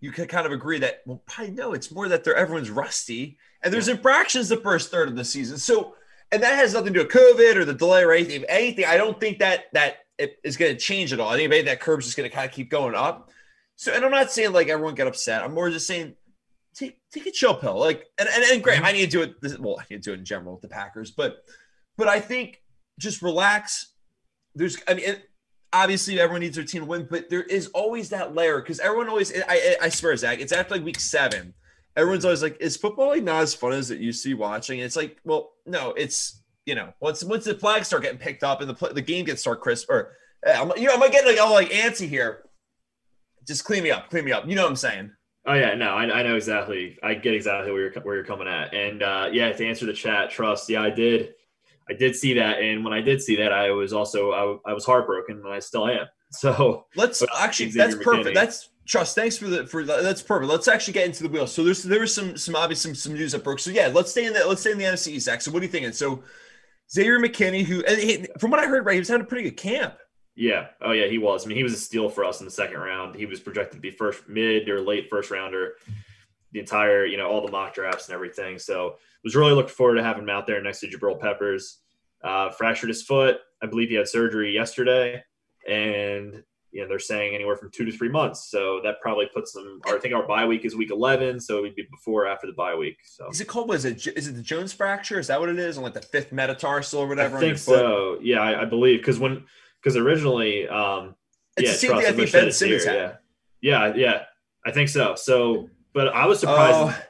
[0.00, 3.36] you can kind of agree that well, probably no, it's more that they're everyone's rusty
[3.62, 5.58] and there's infractions the first third of the season.
[5.58, 5.94] So,
[6.30, 8.44] and that has nothing to do with COVID or the delay or anything.
[8.48, 11.30] Anything, I don't think that that it is going to change at all.
[11.30, 13.30] I think maybe that curve's just going to kind of keep going up.
[13.76, 15.42] So, and I'm not saying like everyone get upset.
[15.42, 16.14] I'm more just saying
[16.74, 17.78] take take a chill pill.
[17.78, 18.86] Like, and and, and great, mm-hmm.
[18.86, 19.40] I need to do it.
[19.40, 21.44] This, well, I need to do it in general with the Packers, but
[21.96, 22.62] but I think
[22.98, 23.92] just relax.
[24.54, 25.04] There's, I mean.
[25.04, 25.28] It,
[25.74, 29.08] obviously everyone needs their team to win, but there is always that layer because everyone
[29.08, 29.32] always.
[29.32, 31.54] I, I I swear, Zach, it's after like week seven.
[31.96, 34.80] Everyone's always like, "Is football like not as fun as it used to be watching?"
[34.80, 38.44] And it's like, well, no, it's you know once once the flags start getting picked
[38.44, 41.10] up and the play, the game gets start crisp or uh, I'm, you know I'm
[41.10, 42.44] getting like all like antsy here.
[43.46, 44.48] Just clean me up, clean me up.
[44.48, 45.10] You know what I'm saying?
[45.44, 46.98] Oh yeah, no, I, I know exactly.
[47.02, 49.92] I get exactly where you're where you're coming at, and uh, yeah, to answer the
[49.92, 50.68] chat, trust.
[50.68, 51.34] Yeah, I did,
[51.90, 54.72] I did see that, and when I did see that, I was also I, I
[54.72, 56.06] was heartbroken, and I still am.
[56.34, 58.34] So Let's actually that's perfect.
[58.34, 59.14] That's trust.
[59.14, 60.50] Thanks for the for the, that's perfect.
[60.50, 61.46] Let's actually get into the wheel.
[61.46, 63.58] So there's there was some some obvious some some news that broke.
[63.58, 65.26] So yeah, let's stay in the let's stay in the NFC East.
[65.26, 65.40] Zach.
[65.40, 65.92] So what are you thinking?
[65.92, 66.22] So
[66.90, 69.56] Xavier McKinney, who he, from what I heard, right, he was having a pretty good
[69.56, 69.94] camp.
[70.34, 71.44] yeah, oh yeah, he was.
[71.44, 73.14] I mean, he was a steal for us in the second round.
[73.14, 75.74] He was projected to be first mid or late first rounder.
[76.52, 78.58] The entire, you know, all the mock drafts and everything.
[78.58, 81.78] So was really looking forward to having him out there next to Jabril Peppers.
[82.22, 83.38] Uh, fractured his foot.
[83.62, 85.24] I believe he had surgery yesterday,
[85.66, 86.42] and
[86.72, 88.48] you know they're saying anywhere from two to three months.
[88.50, 89.80] So that probably puts them.
[89.86, 92.26] Or I think our bye week is week eleven, so it would be before or
[92.26, 92.96] after the bye week.
[93.04, 93.68] So Is it called?
[93.68, 95.18] Was it is it the Jones fracture?
[95.18, 95.76] Is that what it is?
[95.76, 98.18] On like the fifth metatarsal or whatever your think so.
[98.22, 99.44] Yeah, I, I believe because when
[99.82, 101.14] because originally, um,
[101.56, 103.18] It's yeah, the same thing I think Ben a Simmons tear, had.
[103.60, 103.88] Yeah.
[103.88, 104.22] yeah, yeah,
[104.64, 105.14] I think so.
[105.16, 106.76] So, but I was surprised.
[106.98, 107.02] Oh,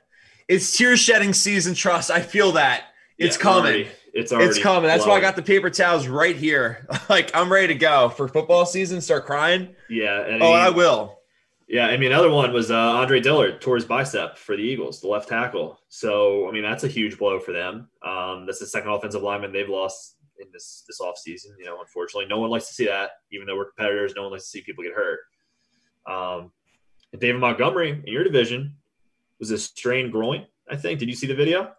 [0.48, 1.74] it's tear shedding season.
[1.74, 2.10] Trust.
[2.10, 2.84] I feel that
[3.18, 3.64] it's Yeah, coming.
[3.64, 4.50] already- it's already.
[4.50, 4.88] It's coming.
[4.88, 6.86] That's why I got the paper towels right here.
[7.08, 9.00] like I'm ready to go for football season.
[9.00, 9.74] Start crying.
[9.88, 11.18] Yeah, and Oh, he- I will.
[11.68, 15.00] Yeah, I mean, another one was uh, Andre Dillard tore his bicep for the Eagles,
[15.00, 15.80] the left tackle.
[15.88, 17.88] So, I mean, that's a huge blow for them.
[18.06, 21.56] Um, that's the second offensive lineman they've lost in this this offseason.
[21.58, 23.12] You know, unfortunately, no one likes to see that.
[23.30, 25.20] Even though we're competitors, no one likes to see people get hurt.
[26.06, 26.52] Um,
[27.18, 28.74] David Montgomery in your division
[29.38, 30.46] was a strained groin.
[30.70, 30.98] I think.
[30.98, 31.72] Did you see the video?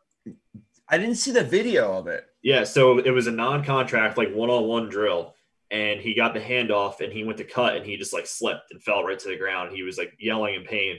[0.93, 2.23] I didn't see the video of it.
[2.43, 5.33] Yeah, so it was a non-contact, like one-on-one drill,
[5.71, 8.71] and he got the handoff, and he went to cut, and he just like slipped
[8.71, 9.75] and fell right to the ground.
[9.75, 10.97] He was like yelling in pain.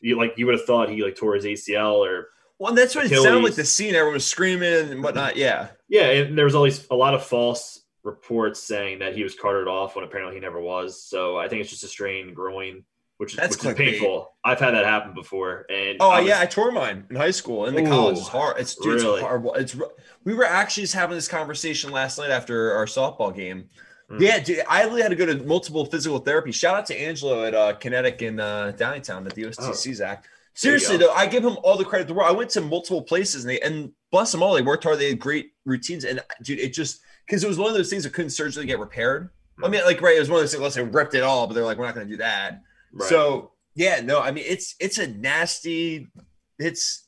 [0.00, 3.06] You like you would have thought he like tore his ACL or Well, that's what
[3.06, 3.54] it sounded like.
[3.54, 5.36] The scene, everyone was screaming and whatnot.
[5.36, 9.36] Yeah, yeah, and there was always a lot of false reports saying that he was
[9.36, 11.00] carted off when apparently he never was.
[11.04, 12.82] So I think it's just a strained groin,
[13.18, 14.32] which is, That's which is painful.
[14.44, 17.30] I've had that happen before, and Oh I was- yeah, I tore mine in high
[17.32, 17.66] school.
[17.66, 18.56] In the Ooh, college, it's hard.
[18.58, 19.14] It's dude, really?
[19.14, 19.54] it's horrible.
[19.54, 19.76] It's
[20.24, 23.68] we were actually just having this conversation last night after our softball game.
[24.10, 24.20] Mm.
[24.20, 26.50] Yeah, dude, I literally had to go to multiple physical therapy.
[26.52, 30.24] Shout out to Angelo at uh, Kinetic in uh, Downtown at the OSTC Zach.
[30.54, 32.28] Seriously though, I give him all the credit in the world.
[32.28, 34.98] I went to multiple places and they and bless them all, they worked hard.
[34.98, 38.04] They had great routines and dude, it just because it was one of those things
[38.04, 39.30] that couldn't surgically get repaired.
[39.62, 40.62] I mean, like right, it was one of those things.
[40.62, 42.60] Let's say ripped it all, but they're like, we're not going to do that.
[42.92, 43.08] Right.
[43.08, 46.08] So yeah, no, I mean it's it's a nasty.
[46.58, 47.04] It's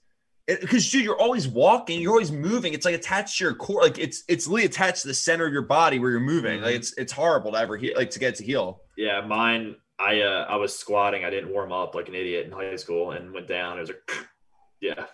[0.46, 2.74] because dude, you're always walking, you're always moving.
[2.74, 5.52] It's like attached to your core, like it's it's literally attached to the center of
[5.52, 6.60] your body where you're moving.
[6.60, 6.78] Like Mhm.
[6.78, 8.82] it's it's horrible to ever heal, like to get to heal.
[8.96, 9.76] Yeah, mine.
[9.98, 11.24] I uh, I was squatting.
[11.24, 13.76] I didn't warm up like an idiot in high school, and went down.
[13.78, 14.26] It was like,
[14.80, 15.06] yeah.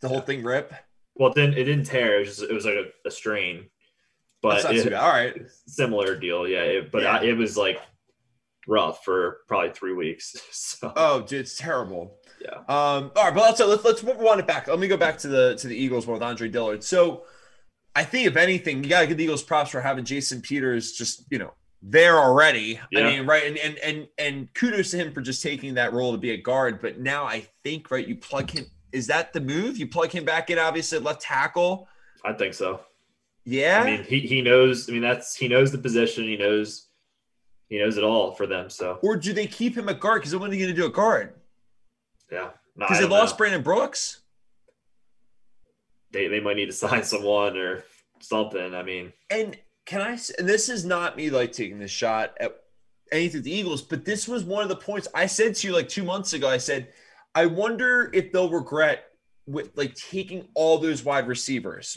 [0.00, 0.72] The whole thing rip.
[1.14, 2.16] Well, it didn't it didn't tear.
[2.16, 3.66] It was just, it was like a, a strain,
[4.42, 5.40] but it- All right.
[5.66, 6.46] similar deal.
[6.46, 7.18] Yeah, it, but Yeah.
[7.18, 7.80] I, it was like
[8.66, 10.36] rough for probably three weeks.
[10.52, 12.18] So Oh, dude, it's terrible.
[12.40, 12.56] Yeah.
[12.68, 13.12] Um.
[13.14, 14.66] All right, but let's let's let's rewind it back.
[14.66, 16.82] Let me go back to the to the Eagles one with Andre Dillard.
[16.82, 17.24] So,
[17.94, 21.24] I think if anything, you gotta give the Eagles props for having Jason Peters just
[21.30, 22.80] you know there already.
[22.96, 26.12] I mean, right, and and and and kudos to him for just taking that role
[26.12, 26.80] to be a guard.
[26.80, 28.66] But now I think right, you plug him.
[28.92, 29.76] Is that the move?
[29.78, 31.88] You plug him back in, obviously left tackle.
[32.24, 32.80] I think so.
[33.44, 33.82] Yeah.
[33.82, 34.88] I mean, he he knows.
[34.88, 36.24] I mean, that's he knows the position.
[36.24, 36.88] He knows
[37.72, 38.68] he knows it all for them.
[38.68, 40.20] So or do they keep him at guard?
[40.20, 41.32] Because what are you going to do at guard?
[42.30, 43.38] yeah, No, Because they lost know.
[43.38, 44.20] Brandon Brooks.
[46.10, 47.82] They they might need to sign someone or
[48.20, 48.74] something.
[48.74, 50.18] I mean, And can I?
[50.38, 52.60] And this is not me like taking this shot at
[53.10, 55.88] anything the Eagles, but this was one of the points I said to you like
[55.88, 56.50] two months ago.
[56.50, 56.92] I said,
[57.34, 59.04] I wonder if they'll regret
[59.46, 61.96] with like taking all those wide receivers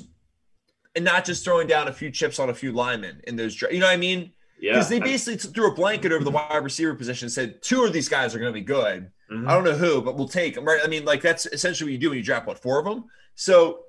[0.95, 3.61] and not just throwing down a few chips on a few linemen in those.
[3.61, 4.31] You know what I mean?
[4.59, 7.83] Yeah, Because they basically threw a blanket over the wide receiver position and said two
[7.83, 9.11] of these guys are going to be good.
[9.31, 9.47] Mhm.
[9.47, 10.79] I don't know who, but we'll take them, right?
[10.83, 13.05] I mean, like that's essentially what you do when you draft what four of them.
[13.35, 13.85] So,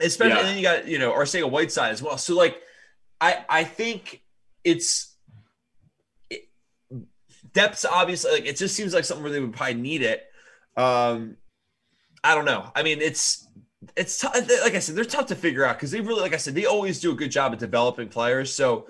[0.00, 0.38] especially Yeah.
[0.40, 2.18] and then you got you know Arcega Whiteside as well.
[2.18, 2.60] So like,
[3.20, 4.22] I I think
[4.62, 5.16] it's
[6.30, 6.42] it,
[7.52, 10.24] depth's obviously like it just seems like something where they would probably need it.
[10.76, 11.36] Um,
[12.22, 12.70] I don't know.
[12.74, 13.46] I mean, it's
[13.96, 14.28] it's t-
[14.62, 16.66] like I said, they're tough to figure out because they really, like I said, they
[16.66, 18.52] always do a good job at developing players.
[18.52, 18.86] So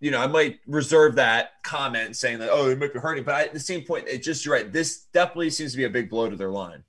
[0.00, 3.24] you know, I might reserve that comment saying that, oh, it might be hurting.
[3.24, 4.72] But I, at the same point, it just, you're right.
[4.72, 6.84] This definitely seems to be a big blow to their line.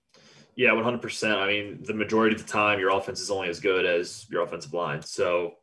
[0.55, 1.37] Yeah, one hundred percent.
[1.37, 4.43] I mean, the majority of the time, your offense is only as good as your
[4.43, 5.01] offensive line.
[5.01, 5.53] So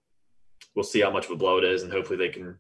[0.75, 2.59] we'll see how much of a blow it is, and hopefully they can,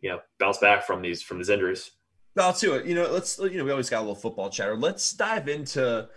[0.00, 1.90] you know, bounce back from these from these injuries.
[2.38, 2.86] I'll do it.
[2.86, 4.76] You know, let's, you know, we always got a little football chatter.
[4.76, 6.08] Let's dive into,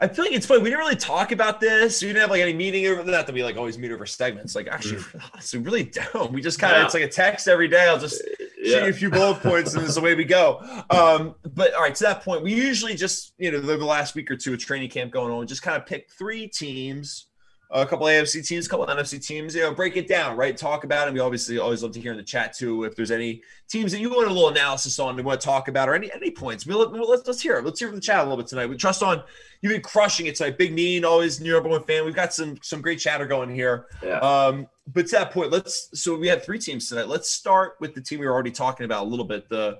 [0.00, 0.62] I feel like it's funny.
[0.62, 2.00] We didn't really talk about this.
[2.00, 4.54] We didn't have like any meeting over not that we like always meet over segments.
[4.54, 6.32] Like actually, honestly, we really don't.
[6.32, 6.84] We just kind of, Yeah.
[6.84, 7.86] it's like a text every day.
[7.88, 8.22] I'll just,
[8.64, 10.60] shoot you a few bullet points and it's the way we go.
[10.90, 14.14] Um, but all right, to that point, we usually just, you know, the, the last
[14.14, 17.27] week or two of training camp going on, just kind of pick three teams,
[17.70, 20.56] a couple AFC teams, a couple NFC teams, you know, break it down, right?
[20.56, 21.14] Talk about them.
[21.14, 24.00] We obviously always love to hear in the chat too if there's any teams that
[24.00, 26.66] you want a little analysis on, and want to talk about, or any any points.
[26.66, 27.64] We let, let's let's hear it.
[27.64, 28.66] Let's hear from the chat a little bit tonight.
[28.66, 29.22] We trust on
[29.60, 30.56] you've been crushing it tonight.
[30.56, 32.06] Big Neen, always New York one fan.
[32.06, 33.86] We've got some some great chatter going here.
[34.02, 34.18] yeah.
[34.18, 37.08] Um, but to that point, let's so we have three teams tonight.
[37.08, 39.78] Let's start with the team we were already talking about a little bit, the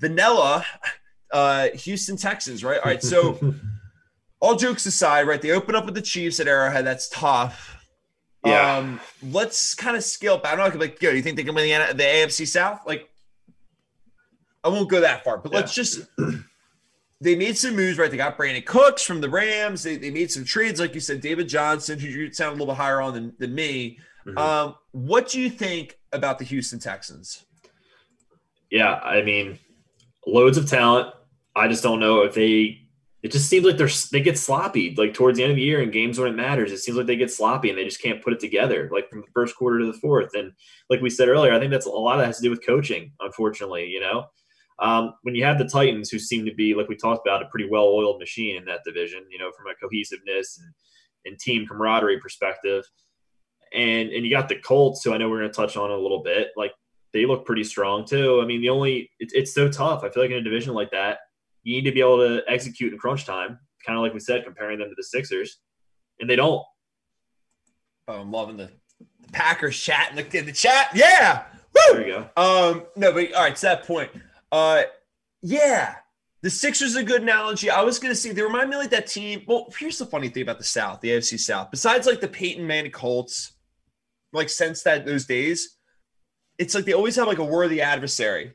[0.00, 0.64] Vanilla
[1.32, 2.78] uh Houston Texans, right?
[2.78, 3.38] All right, so
[4.40, 5.40] all jokes aside, right?
[5.40, 6.86] They open up with the Chiefs at Arrowhead.
[6.86, 7.76] That's tough.
[8.44, 8.76] Yeah.
[8.76, 10.52] Um, let's kind of scale back.
[10.52, 12.80] I'm not gonna like, yo, you think they can win the, the AFC South?
[12.86, 13.08] Like,
[14.62, 16.06] I won't go that far, but let's just.
[17.18, 18.10] They made some moves, right?
[18.10, 19.82] They got Brandin Cooks from the Rams.
[19.82, 22.66] They, they made some trades, like you said, David Johnson, who you sound a little
[22.66, 23.98] bit higher on than, than me.
[24.26, 24.38] Mhm.
[24.38, 27.46] Um, what do you think about the Houston Texans?
[28.70, 29.58] yeah, I mean,
[30.26, 31.14] loads of talent.
[31.54, 32.82] I just don't know if they.
[33.26, 35.82] It just seems like they're they get sloppy like towards the end of the year
[35.82, 36.70] in games when it matters.
[36.70, 39.22] It seems like they get sloppy and they just can't put it together like from
[39.22, 40.30] the first quarter to the fourth.
[40.34, 40.52] And
[40.90, 42.64] like we said earlier, I think that's a lot of that has to do with
[42.64, 43.12] coaching.
[43.20, 44.26] Unfortunately, you know,
[44.78, 47.46] Um, when you have the Titans, who seem to be, like we talked about, a
[47.46, 50.72] pretty well oiled machine in that division, you know, from a cohesiveness and,
[51.24, 52.84] and team camaraderie perspective.
[53.74, 55.96] And, and you got the Colts, who I know we're going to touch on a
[55.96, 56.48] little bit.
[56.56, 56.72] Like,
[57.12, 58.40] they look pretty strong too.
[58.42, 60.04] I mean, the only, it, it's so tough.
[60.04, 61.18] I feel like in a division like that,
[61.66, 64.44] you need to be able to execute in crunch time, kind of like we said,
[64.44, 65.58] comparing them to the Sixers.
[66.20, 66.62] And they don't.
[68.06, 70.90] Oh, I'm loving the, the Packers chat in the, in the chat.
[70.94, 71.42] Yeah.
[71.74, 71.94] Woo!
[71.94, 72.20] There you go.
[72.40, 74.12] Um, no, but all right, to that point.
[74.52, 74.84] Uh,
[75.42, 75.96] yeah,
[76.42, 77.68] the Sixers are a good analogy.
[77.68, 79.42] I was going to say they remind me like that team.
[79.48, 81.72] Well, here's the funny thing about the South, the AFC South.
[81.72, 83.54] Besides like the Peyton Manning Colts,
[84.32, 85.76] like since that those days,
[86.58, 88.52] it's like they always have like a worthy adversary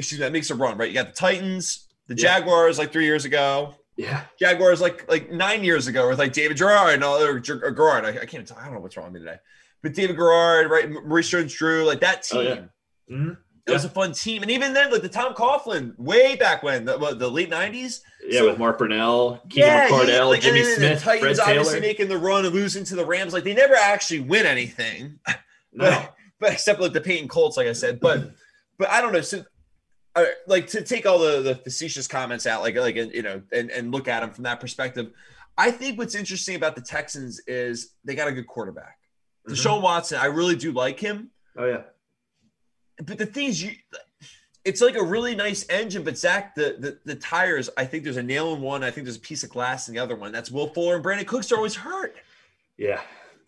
[0.00, 0.76] excuse me, that makes a run.
[0.76, 0.88] Right?
[0.88, 2.38] You got the Titans, the yeah.
[2.38, 3.74] Jaguars like three years ago.
[3.96, 8.04] Yeah, Jaguars like like nine years ago with like David Gerard and all or Gerard.
[8.04, 8.46] I, I can't.
[8.46, 9.38] tell, I don't know what's wrong with me today.
[9.82, 10.90] But David Garrard, right?
[10.90, 12.38] Maurice Jones-Drew, like that team.
[12.38, 12.54] Oh, yeah.
[13.10, 13.30] mm-hmm.
[13.30, 13.36] It
[13.66, 13.74] yeah.
[13.74, 16.98] was a fun team, and even then, like the Tom Coughlin, way back when, the,
[16.98, 18.00] what, the late '90s.
[18.26, 21.74] Yeah, so, with Mark Brunell, yeah, Cardell, yeah, like, Jimmy Smith, the Titans Fred obviously
[21.74, 21.86] Taylor.
[21.86, 23.32] making the run and losing to the Rams.
[23.32, 25.34] Like they never actually win anything, no.
[25.90, 28.00] but, but except like the Peyton Colts, like I said.
[28.00, 28.32] But
[28.78, 29.20] but I don't know.
[29.20, 29.44] So
[30.16, 33.70] uh, like to take all the the facetious comments out, like like you know, and
[33.70, 35.12] and look at them from that perspective.
[35.58, 38.98] I think what's interesting about the Texans is they got a good quarterback.
[39.46, 39.52] Mm-hmm.
[39.52, 41.30] Deshaun Watson, I really do like him.
[41.56, 41.82] Oh yeah
[43.04, 43.72] but the thing is, you,
[44.64, 48.18] it's like a really nice engine, but Zach, the, the, the tires, I think there's
[48.18, 48.84] a nail in one.
[48.84, 50.32] I think there's a piece of glass in the other one.
[50.32, 52.16] That's Will Fuller and Brandin Cooks are always hurt.
[52.76, 53.00] Yeah,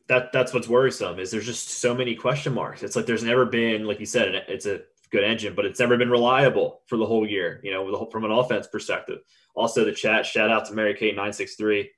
[0.09, 1.19] that that's what's worrisome.
[1.19, 2.83] Is there's just so many question marks.
[2.83, 5.97] It's like there's never been, like you said, it's a good engine, but it's never
[5.97, 7.61] been reliable for the whole year.
[7.63, 9.19] You know, from an offense perspective.
[9.55, 11.91] Also, the chat shout out to Mary Kate nine six three.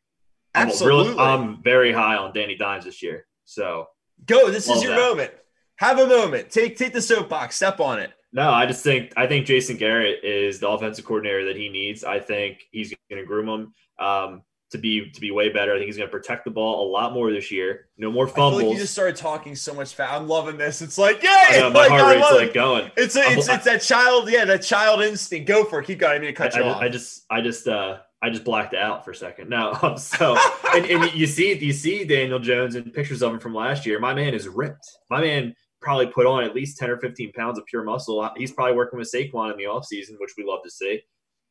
[0.55, 3.27] Absolutely, really, I'm very high on Danny Dimes this year.
[3.45, 3.87] So
[4.27, 4.51] go.
[4.51, 5.01] This is your that.
[5.01, 5.33] moment.
[5.77, 6.51] Have a moment.
[6.51, 7.57] Take take the soapbox.
[7.57, 8.13] Step on it.
[8.33, 12.03] No, I just think I think Jason Garrett is the offensive coordinator that he needs.
[12.03, 13.75] I think he's going to groom him
[14.05, 14.43] um,
[14.75, 15.73] to be to be way better.
[15.73, 17.87] I think he's going to protect the ball a lot more this year.
[17.97, 18.63] No more fumbles.
[18.63, 20.13] like you just started talking so much fast.
[20.13, 20.83] I'm loving this.
[20.83, 22.91] It's like yeah, know, my like, heart rate's like going.
[22.97, 25.47] It's a, it's, it's that child yeah that child instinct.
[25.47, 25.87] Go for it.
[25.87, 26.17] Keep going.
[26.17, 26.83] I mean to cut I, you I, off.
[26.83, 29.49] I just I just uh I just blacked out for a second.
[29.49, 30.37] No, um, so
[30.75, 34.01] and, and you see you see Daniel Jones and pictures of him from last year.
[34.01, 34.91] My man is ripped.
[35.09, 38.29] My man probably put on at least 10 or 15 pounds of pure muscle.
[38.37, 41.03] He's probably working with Saquon in the offseason, which we love to see.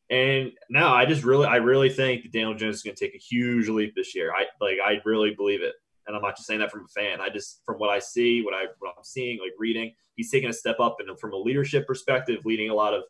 [0.10, 3.16] And now I just really, I really think that Daniel Jones is going to take
[3.16, 4.32] a huge leap this year.
[4.32, 5.74] I like, I really believe it.
[6.06, 7.22] And I'm not just saying that from a fan.
[7.22, 10.50] I just, from what I see, what I, what I'm seeing, like reading, he's taking
[10.50, 13.04] a step up and from a leadership perspective, leading a lot of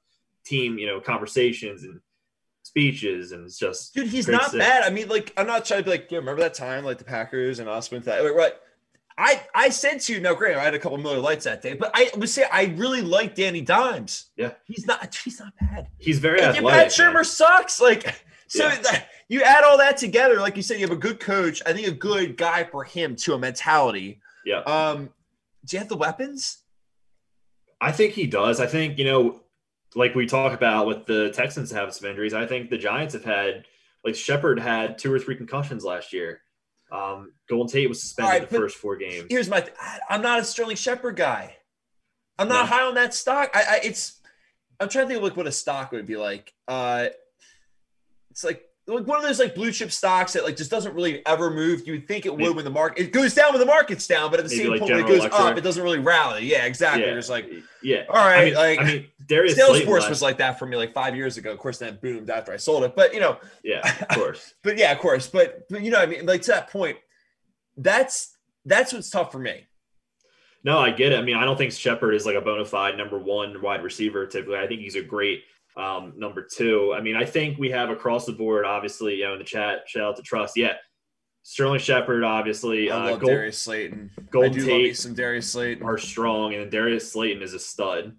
[0.46, 2.00] team, you know, conversations and
[2.64, 5.84] speeches and it's just dude he's not bad i mean like i'm not trying to
[5.84, 8.54] be like yeah remember that time like the packers and us went that right
[9.18, 11.74] I I said to you, now granted, I had a couple Miller Lites that day,
[11.74, 14.32] but I would say I really like Danny Dimes.
[14.36, 15.88] Yeah, he's not he's not bad.
[15.98, 16.72] He's very and athletic.
[16.72, 17.24] Pat Shurmur man.
[17.24, 17.80] sucks.
[17.80, 19.04] Like so, yeah.
[19.28, 21.62] you add all that together, like you said, you have a good coach.
[21.66, 24.20] I think a good guy for him to a mentality.
[24.46, 24.60] Yeah.
[24.60, 25.10] Um,
[25.66, 26.60] do you have the weapons?
[27.80, 28.60] I think he does.
[28.60, 29.42] I think you know,
[29.96, 32.34] like we talk about with the Texans having some injuries.
[32.34, 33.66] I think the Giants have had
[34.04, 36.42] like Shepard had two or three concussions last year.
[36.94, 39.26] Um, Golden Tate was suspended right, the first four games.
[39.30, 39.76] Here's my: th-
[40.10, 41.58] I'm not a Sterling Shepard guy.
[42.38, 42.76] I'm not no.
[42.76, 43.50] high on that stock.
[43.54, 44.20] I, I, it's
[44.80, 46.54] I'm trying to think of like what a stock would be like.
[46.68, 47.08] Uh,
[48.30, 51.26] it's like like one of those like blue chip stocks that like just doesn't really
[51.26, 51.88] ever move.
[51.88, 54.30] You would think it would when the market it goes down when the market's down,
[54.30, 55.42] but at the Maybe same like point when it goes Electric.
[55.42, 56.46] up, it doesn't really rally.
[56.46, 57.06] Yeah, exactly.
[57.06, 57.18] Yeah.
[57.18, 57.50] It's like
[57.82, 58.42] yeah, all right.
[58.42, 61.38] I mean, like I mean, Darius Salesforce was like that for me like five years
[61.38, 61.52] ago.
[61.52, 62.96] Of course, that boomed after I sold it.
[62.96, 64.54] But you know, yeah, of course.
[64.64, 65.28] but yeah, of course.
[65.28, 66.98] But but you know, I mean, like to that point,
[67.78, 69.68] that's that's what's tough for me.
[70.64, 71.20] No, I get it.
[71.20, 74.26] I mean, I don't think Shepard is like a bona fide number one wide receiver.
[74.26, 75.44] Typically, I think he's a great
[75.76, 76.94] um, number two.
[76.96, 79.82] I mean, I think we have across the board, obviously, you know, in the chat,
[79.88, 80.56] shout out to Trust.
[80.58, 80.74] Yeah.
[81.46, 82.90] Sterling Shepard, obviously.
[82.90, 84.12] I uh, love Gold, Darius Slayton.
[84.30, 85.84] Golden I Tate some Darius Slayton.
[85.84, 88.16] Are strong, and Darius Slayton is a stud.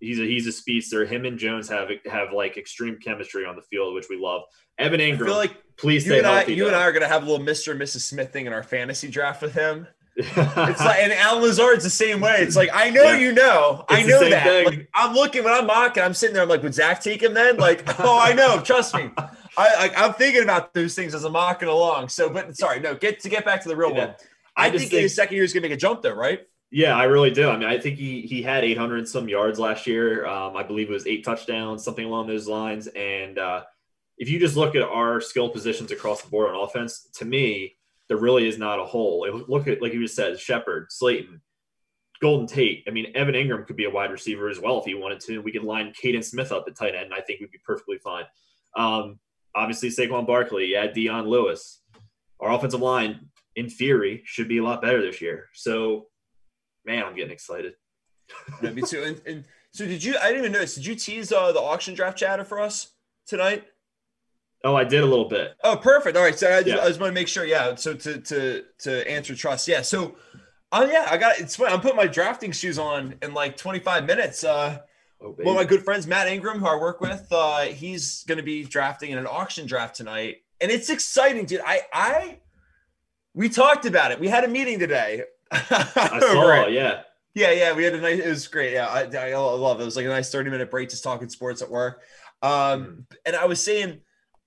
[0.00, 1.06] He's a he's a speedster.
[1.06, 4.42] Him and Jones have have like extreme chemistry on the field, which we love.
[4.78, 6.66] Evan Engram, I feel like please you and I, you though.
[6.68, 7.72] and I are gonna have a little Mr.
[7.72, 8.00] and Mrs.
[8.00, 9.86] Smith thing in our fantasy draft with him
[10.18, 10.36] it's
[10.80, 12.36] like, and Allen Lazard's the same way.
[12.38, 13.18] It's like, I know yeah.
[13.18, 14.64] you know, it's I know that.
[14.64, 17.34] Like, I'm looking when I'm mocking, I'm sitting there, I'm like, would Zach take him
[17.34, 17.58] then?
[17.58, 19.10] Like, oh, I know, trust me.
[19.58, 22.08] I, I am thinking about those things as I'm mocking along.
[22.08, 24.06] So, but sorry, no, get to get back to the real yeah.
[24.06, 24.14] one.
[24.56, 26.40] I, I think, think in his second year he's gonna make a jump though, right?
[26.76, 27.48] Yeah, I really do.
[27.48, 30.26] I mean, I think he he had 800 some yards last year.
[30.26, 32.86] Um, I believe it was eight touchdowns, something along those lines.
[32.88, 33.62] And uh,
[34.18, 37.78] if you just look at our skill positions across the board on offense, to me,
[38.08, 39.26] there really is not a hole.
[39.48, 41.40] Look at like you just said, Shepard, Slayton,
[42.20, 42.84] Golden Tate.
[42.86, 45.38] I mean, Evan Engram could be a wide receiver as well if he wanted to.
[45.38, 47.06] We could line Kaden Smith up at tight end.
[47.06, 48.24] And I think we'd be perfectly fine.
[48.76, 49.18] Um,
[49.54, 51.80] obviously, Saquon Barkley, yeah, Dion Lewis.
[52.38, 55.46] Our offensive line, in theory, should be a lot better this year.
[55.54, 56.08] So,
[56.86, 57.74] man, I'm getting excited.
[58.62, 59.02] yeah, me too.
[59.02, 60.16] And, and, so, did you?
[60.16, 60.74] I didn't even notice.
[60.76, 62.92] Did you tease uh, the auction draft chatter for us
[63.26, 63.64] tonight?
[64.64, 65.54] Oh, I did a little bit.
[65.62, 66.16] Oh, perfect.
[66.16, 66.38] All right.
[66.38, 66.82] So I just, yeah.
[66.82, 67.44] I just want to make sure.
[67.44, 67.74] Yeah.
[67.74, 69.68] So to to to answer trust.
[69.68, 69.82] Yeah.
[69.82, 70.16] So,
[70.72, 71.72] oh uh, yeah, I got it's funny.
[71.72, 74.44] I'm putting my drafting shoes on in like 25 minutes.
[74.44, 74.78] Uh,
[75.20, 78.38] oh, one of my good friends, Matt Ingram, who I work with, uh, he's going
[78.38, 81.60] to be drafting in an auction draft tonight, and it's exciting, dude.
[81.64, 82.38] I I
[83.34, 84.18] we talked about it.
[84.18, 85.24] We had a meeting today.
[85.52, 86.66] I saw.
[86.66, 86.72] It.
[86.72, 87.02] Yeah.
[87.36, 88.18] Yeah, yeah, we had a nice.
[88.18, 88.72] It was great.
[88.72, 89.82] Yeah, I, I love it.
[89.82, 92.00] It was like a nice thirty minute break just talking sports at work.
[92.40, 93.00] Um, mm-hmm.
[93.26, 94.00] and I was saying,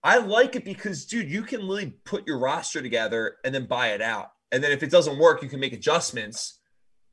[0.03, 3.89] I like it because, dude, you can really put your roster together and then buy
[3.89, 6.61] it out, and then if it doesn't work, you can make adjustments.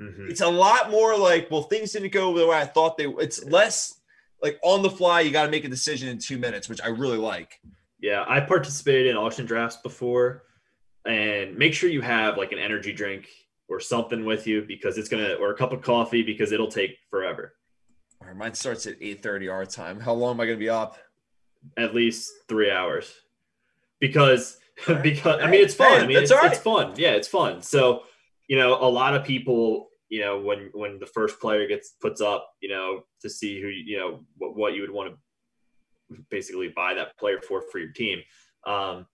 [0.01, 0.31] Mm-hmm.
[0.31, 3.07] It's a lot more like, well, things didn't go the way I thought they.
[3.07, 4.01] It's less
[4.43, 5.21] like on the fly.
[5.21, 7.61] You got to make a decision in two minutes, which I really like.
[8.01, 10.45] Yeah, I participated in auction drafts before,
[11.05, 13.29] and make sure you have like an energy drink
[13.69, 16.99] or something with you because it's gonna or a cup of coffee because it'll take
[17.11, 17.55] forever.
[18.21, 20.01] All right, mine starts at eight thirty our time.
[20.01, 20.99] How long am I gonna be up?
[21.77, 23.13] At least three hours.
[24.01, 24.59] Because
[24.89, 25.03] right.
[25.03, 25.99] because I mean it's fun.
[25.99, 26.53] Hey, I mean it's, right.
[26.53, 26.95] it's fun.
[26.97, 27.63] Yeah, it's fun.
[27.63, 28.03] So
[28.49, 32.21] you know a lot of people you know when when the first player gets puts
[32.21, 36.69] up you know to see who you know what, what you would want to basically
[36.69, 38.21] buy that player for for your team
[38.67, 39.07] um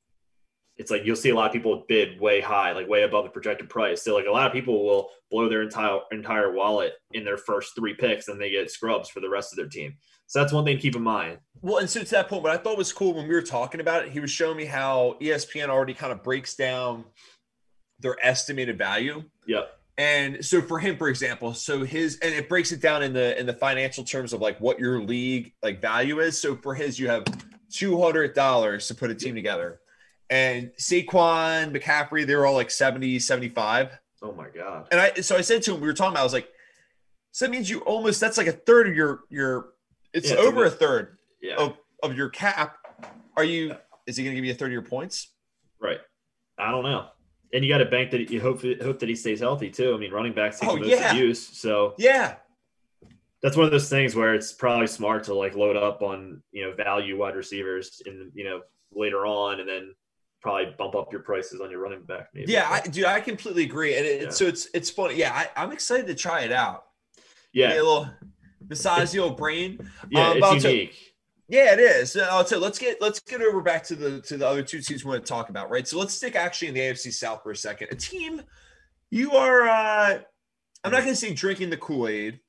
[0.78, 3.30] it's like you'll see a lot of people bid way high, like way above the
[3.30, 4.02] projected price.
[4.02, 7.74] So like a lot of people will blow their entire entire wallet in their first
[7.76, 9.94] three picks and they get scrubs for the rest of their team.
[10.26, 11.38] So that's one thing to keep in mind.
[11.60, 13.80] Well, and so to that point, what I thought was cool when we were talking
[13.80, 17.04] about it, he was showing me how ESPN already kind of breaks down
[18.00, 19.24] their estimated value.
[19.46, 19.70] Yep.
[19.98, 23.38] And so for him, for example, so his and it breaks it down in the
[23.38, 26.40] in the financial terms of like what your league like value is.
[26.40, 27.24] So for his, you have
[27.70, 29.80] two hundred dollars to put a team together
[30.32, 33.98] and Saquon, McCaffrey, they were all like 70, 75.
[34.22, 34.88] Oh my God.
[34.90, 36.48] And I so I said to him, we were talking about, I was like,
[37.32, 39.74] so that means you almost that's like a third of your your
[40.14, 41.56] it's yeah, over a, a third yeah.
[41.56, 42.78] of, of your cap.
[43.36, 43.76] Are you
[44.06, 45.28] is he gonna give you a third of your points?
[45.78, 46.00] Right.
[46.58, 47.08] I don't know.
[47.52, 49.94] And you got to bank that you hope hope that he stays healthy too.
[49.94, 51.12] I mean, running backs take oh, most yeah.
[51.12, 52.36] use, so yeah,
[53.42, 56.64] that's one of those things where it's probably smart to like load up on you
[56.64, 58.62] know value wide receivers in you know
[58.94, 59.94] later on, and then
[60.42, 62.28] probably bump up your prices on your running back.
[62.34, 62.52] Maybe.
[62.52, 64.30] Yeah, I, dude, I completely agree, and it, yeah.
[64.30, 65.14] so it's it's funny.
[65.14, 66.84] Yeah, I, am excited to try it out.
[67.52, 68.08] Yeah, a little
[68.66, 69.78] besides the old brain.
[70.10, 71.14] Yeah, um, it's unique.
[71.48, 72.16] Yeah, it is.
[72.16, 75.04] Uh, so let's get let's get over back to the to the other two teams
[75.04, 75.86] we want to talk about, right?
[75.86, 77.88] So let's stick actually in the AFC South for a second.
[77.90, 78.42] A team
[79.10, 79.68] you are.
[79.68, 80.18] uh
[80.84, 82.40] I'm not going to say drinking the Kool Aid,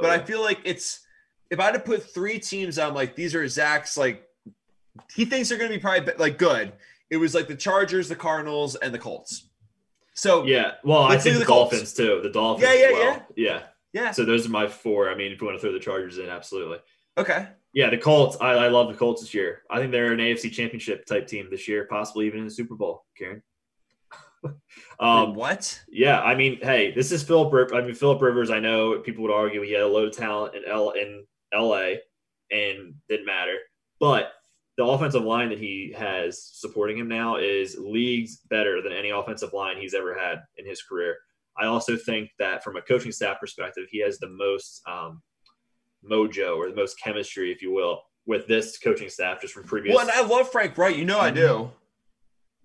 [0.00, 0.20] but okay.
[0.20, 1.06] I feel like it's
[1.50, 4.24] if I had to put three teams, I'm like these are Zach's like
[5.14, 6.72] he thinks they're going to be probably like good
[7.10, 9.48] it was like the Chargers, the Cardinals, and the Colts.
[10.14, 12.20] So yeah, well, I think the, the Dolphins too.
[12.22, 13.26] The Dolphins, yeah, yeah, well.
[13.36, 14.10] yeah, yeah, yeah.
[14.12, 15.10] So those are my four.
[15.10, 16.78] I mean, if you want to throw the Chargers in, absolutely.
[17.16, 17.48] Okay.
[17.72, 18.36] Yeah, the Colts.
[18.40, 19.62] I, I love the Colts this year.
[19.68, 22.76] I think they're an AFC Championship type team this year, possibly even in the Super
[22.76, 23.04] Bowl.
[23.16, 23.42] Kieran.
[25.00, 25.80] um, what?
[25.88, 27.72] Yeah, I mean, hey, this is Philip.
[27.74, 28.50] I mean, Philip Rivers.
[28.50, 32.00] I know people would argue he had a load of talent in L in L.A.
[32.52, 33.56] and didn't matter,
[33.98, 34.32] but
[34.76, 39.52] the offensive line that he has supporting him now is leagues better than any offensive
[39.52, 41.16] line he's ever had in his career.
[41.56, 45.22] I also think that from a coaching staff perspective, he has the most um,
[46.08, 49.94] mojo or the most chemistry, if you will, with this coaching staff just from previous.
[49.94, 50.96] Well, and I love Frank Reich.
[50.96, 51.46] You know, I do.
[51.46, 51.70] Mm-hmm.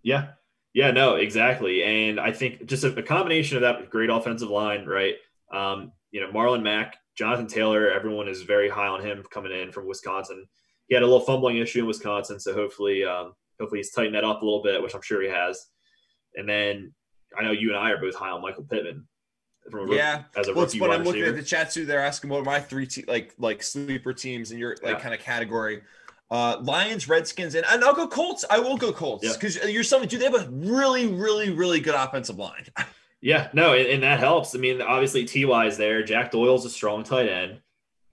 [0.01, 0.27] Yeah.
[0.73, 1.83] Yeah, no, exactly.
[1.83, 5.15] And I think just a, a combination of that great offensive line, right?
[5.53, 9.71] Um, you know, Marlon Mack, Jonathan Taylor, everyone is very high on him coming in
[9.71, 10.47] from Wisconsin
[10.89, 14.23] he had a little fumbling issue in Wisconsin, so hopefully, um, hopefully he's tightened that
[14.23, 15.67] up a little bit, which I'm sure he has.
[16.35, 16.93] And then
[17.37, 19.07] I know you and I are both high on Michael Pittman.
[19.87, 22.41] yeah, as a well, rookie when I'm looking at the chat too, they're asking what
[22.41, 24.99] are my three te- like like sleeper teams in your like yeah.
[24.99, 25.81] kind of category.
[26.31, 28.45] Uh, Lions, Redskins, and, and I'll go Colts.
[28.49, 29.65] I will go Colts because yeah.
[29.65, 30.09] you're something.
[30.09, 32.65] Dude, they have a really, really, really good offensive line.
[33.21, 34.55] yeah, no, and, and, that helps.
[34.55, 36.03] I mean, obviously Ty is there.
[36.03, 37.61] Jack Doyle's a strong tight end.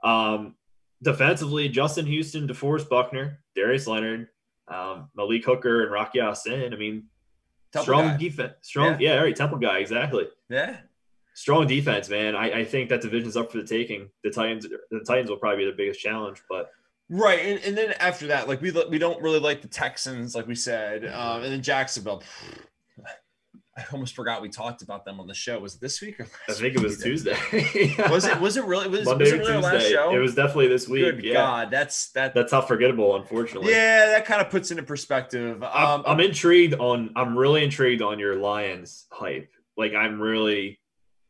[0.02, 0.54] Um,
[1.02, 4.28] defensively, Justin Houston, DeForest Buckner, Darius Leonard,
[4.68, 6.72] um, Malik Hooker, and Rock Ya-Sin.
[6.72, 7.04] I mean,
[7.72, 8.16] Temple strong guy.
[8.16, 8.52] defense.
[8.62, 9.12] Strong, yeah.
[9.12, 10.26] yeah, all right, Temple guy, exactly.
[10.48, 10.78] Yeah.
[11.34, 12.34] Strong defense, man.
[12.34, 14.08] I, I think that division's up for the taking.
[14.24, 16.70] The Titans, the Titans will probably be the biggest challenge, but
[17.10, 17.40] right.
[17.40, 20.54] And, and then after that, like we we don't really like the Texans, like we
[20.54, 22.22] said, um, and then Jacksonville.
[23.78, 25.58] I almost forgot we talked about them on the show.
[25.58, 27.04] Was it this week or last I think it was week?
[27.04, 27.94] Tuesday.
[28.10, 28.40] Was it?
[28.40, 28.88] Was it really?
[28.88, 30.14] Was, Monday was it really last show?
[30.14, 31.04] It was definitely this week.
[31.04, 31.34] Good yeah.
[31.34, 32.34] God, that's that.
[32.34, 33.72] That's how forgettable, unfortunately.
[33.72, 35.62] yeah, that kind of puts into perspective.
[35.62, 37.10] I'm, Um, I'm intrigued on.
[37.16, 39.50] I'm really intrigued on your Lions hype.
[39.76, 40.78] Like I'm really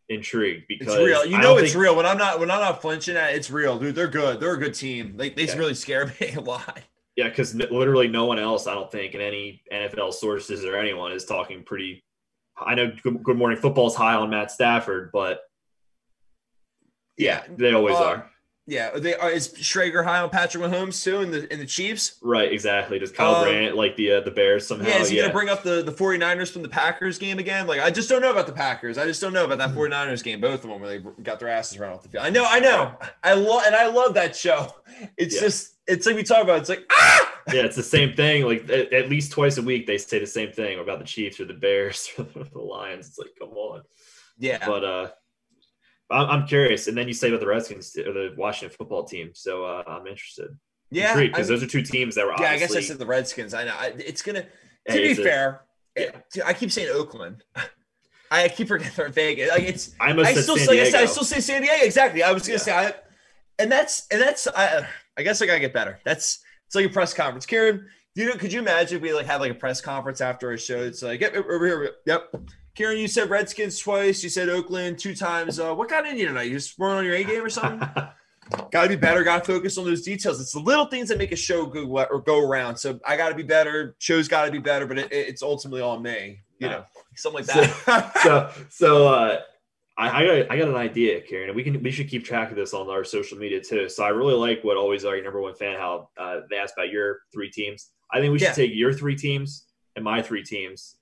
[0.09, 1.25] intrigued because it's real.
[1.27, 1.97] You know, it's think- real.
[1.97, 3.95] When I'm not when I'm not flinching at, it, it's real, dude.
[3.97, 4.39] They're good.
[4.39, 5.17] They're a good team.
[5.17, 5.57] They they Yeah.
[5.57, 6.79] really scare me a lot.
[7.17, 11.13] Yeah, because literally no one else, I don't think, in any NFL sources or anyone
[11.13, 12.05] is talking pretty.
[12.59, 15.41] I know Good Morning Football is high on Matt Stafford, but
[17.17, 18.31] Yeah, they always Uh, are.
[18.67, 18.91] yeah.
[18.99, 19.31] They are.
[19.31, 22.17] Is Schrager high on Patrick Mahomes too in the in the Chiefs?
[22.23, 22.99] Right, exactly.
[22.99, 24.89] Does Kyle um, Brandt like the uh, the Bears somehow?
[24.89, 27.67] Yeah, is he going to bring up the, the 49ers from the Packers game again?
[27.67, 28.99] Like, I just don't know about the Packers.
[28.99, 30.41] I just don't know about that 49ers game.
[30.41, 32.25] Both of them where they got their asses run off the field.
[32.25, 32.95] I know, I know.
[33.23, 34.75] I love, and I love that show.
[35.17, 35.41] It's Yeah.
[35.43, 36.59] just, it's like we talk about.
[36.61, 37.26] It's like, ah!
[37.53, 38.45] Yeah, it's the same thing.
[38.45, 41.39] Like at, at least twice a week, they say the same thing about the Chiefs
[41.41, 43.09] or the Bears or the Lions.
[43.09, 43.83] It's like, come on.
[44.39, 44.65] Yeah.
[44.67, 45.09] But uh,
[46.11, 46.89] I'm, I'm curious.
[46.89, 49.31] And then you say about the Redskins or the Washington football team.
[49.35, 50.51] So uh, I'm interested.
[50.91, 51.15] yeah.
[51.19, 52.35] because those are two teams that were.
[52.41, 53.55] yeah, I guess I said the Redskins.
[53.55, 53.75] I know.
[53.79, 54.49] I, it's going to, to
[54.87, 55.61] Hey, be it's a- fair,
[55.97, 56.03] yeah.
[56.05, 57.43] it- I keep saying Oakland.
[58.31, 59.51] I keep forgetting they're in Vegas.
[59.51, 61.85] Like, it's, I almost I still, San like I, said, I still say San Diego.
[61.85, 62.23] Exactly.
[62.25, 62.59] I was gonna Yeah.
[62.59, 62.93] say, I,
[63.61, 64.49] and that's and that's.
[64.49, 64.85] I,
[65.17, 66.01] I guess I gotta get better.
[66.05, 67.47] That's it's like a press conference.
[67.47, 70.53] Kieran, you know, could you imagine if we like had like a press conference after
[70.53, 70.79] a show?
[70.79, 71.93] It's like, yep, over here.
[72.07, 72.35] Yep.
[72.75, 74.23] Kieran, you said Redskins twice.
[74.23, 75.59] You said Oakland two times.
[75.59, 76.45] Uh, what got in you tonight?
[76.45, 77.89] You just weren't on your A game or something?
[78.71, 79.25] got to be better.
[79.25, 80.41] Got to focus on those details.
[80.41, 82.77] It's the little things that make a show go or go around.
[82.77, 83.97] So I got to be better.
[83.99, 86.43] Show's got to be better, but it, it's ultimately on me.
[86.59, 86.85] You know,
[87.17, 88.19] something like that.
[88.23, 89.41] so so uh
[89.99, 92.51] I, I got I got an idea, Kieran, and we can we should keep track
[92.51, 93.89] of this on our social media too.
[93.89, 96.75] So I really like what always are your number one fan how uh, they asked
[96.77, 97.91] about your three teams.
[98.13, 98.53] I think we should Yeah.
[98.53, 99.65] take your three teams
[99.97, 100.97] and my three teams,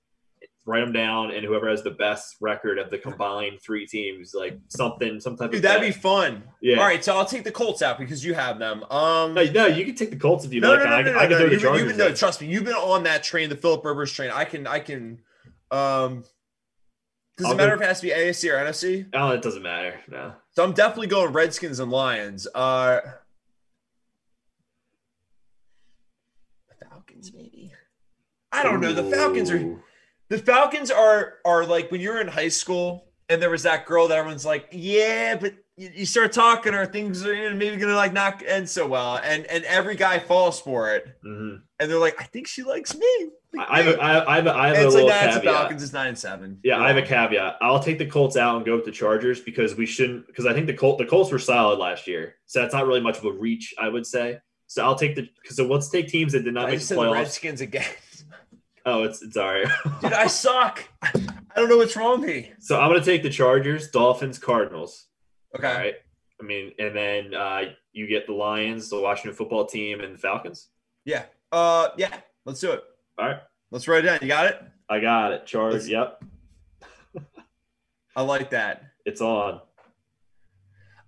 [0.65, 4.57] write them down, and whoever has the best record of the combined three teams, like
[4.69, 6.43] something, some type Dude, of that'd be fun.
[6.61, 6.77] yeah.
[6.77, 8.83] All right, so I'll take the Colts out because you have them.
[8.89, 10.79] Um, No, no, you can take the Colts if you no, like.
[10.79, 11.37] no, no, I, no, can- no, I can no.
[11.37, 13.83] throw the You've you've been, no, trust me, you've been on that train, the Philip
[13.83, 14.31] Rivers train.
[14.33, 15.19] I can, I can.
[15.71, 16.23] Um,
[17.37, 19.07] does it matter go- if it has to be AFC or NFC?
[19.13, 19.99] Oh, it doesn't matter.
[20.09, 20.33] No.
[20.51, 22.47] So I'm definitely going Redskins and Lions.
[22.55, 23.01] Uh,
[26.69, 27.71] the Falcons, maybe.
[28.51, 28.93] I don't know.
[28.93, 29.77] The Falcons are
[30.29, 34.07] the Falcons are are like when you're in high school and there was that girl
[34.07, 38.13] that everyone's like, yeah, but you, you start talking or things are maybe gonna like
[38.13, 41.61] not end so well, and and every guy falls for it, Mhm.
[41.79, 43.29] and they're like, I think she likes me.
[43.55, 44.87] Like, I I have a, I have a, I have a, I have and a
[44.87, 45.55] it's like little nah, it's the caveat.
[45.55, 46.59] Falcons is nine and seven.
[46.63, 47.55] Yeah, I have a caveat.
[47.61, 50.53] I'll take the Colts out and go with the Chargers because we shouldn't because I
[50.53, 52.35] think the Colt the Colts were solid last year.
[52.45, 54.39] So that's not really much of a reach, I would say.
[54.67, 56.89] So I'll take the because so let's take teams that did not I make just
[56.89, 57.13] the said the playoffs.
[57.13, 57.85] Redskins again.
[58.87, 59.65] Oh, it's it's all right.
[60.01, 60.83] Dude, I suck.
[61.01, 61.11] I
[61.55, 62.51] don't know what's wrong with me.
[62.59, 65.07] so I'm gonna take the Chargers, Dolphins, Cardinals.
[65.57, 65.67] Okay.
[65.67, 65.95] All right.
[66.39, 67.61] I mean, and then uh,
[67.93, 70.69] you get the Lions, the Washington football team, and the Falcons.
[71.03, 71.23] Yeah.
[71.51, 71.87] Uh.
[71.97, 72.15] Yeah.
[72.45, 72.83] Let's do it.
[73.17, 73.37] All right.
[73.71, 74.19] Let's write it down.
[74.21, 74.61] You got it.
[74.89, 75.45] I got it.
[75.45, 75.89] Chargers.
[75.89, 76.23] Let's- Yep.
[78.15, 78.83] I like that.
[79.05, 79.55] It's on.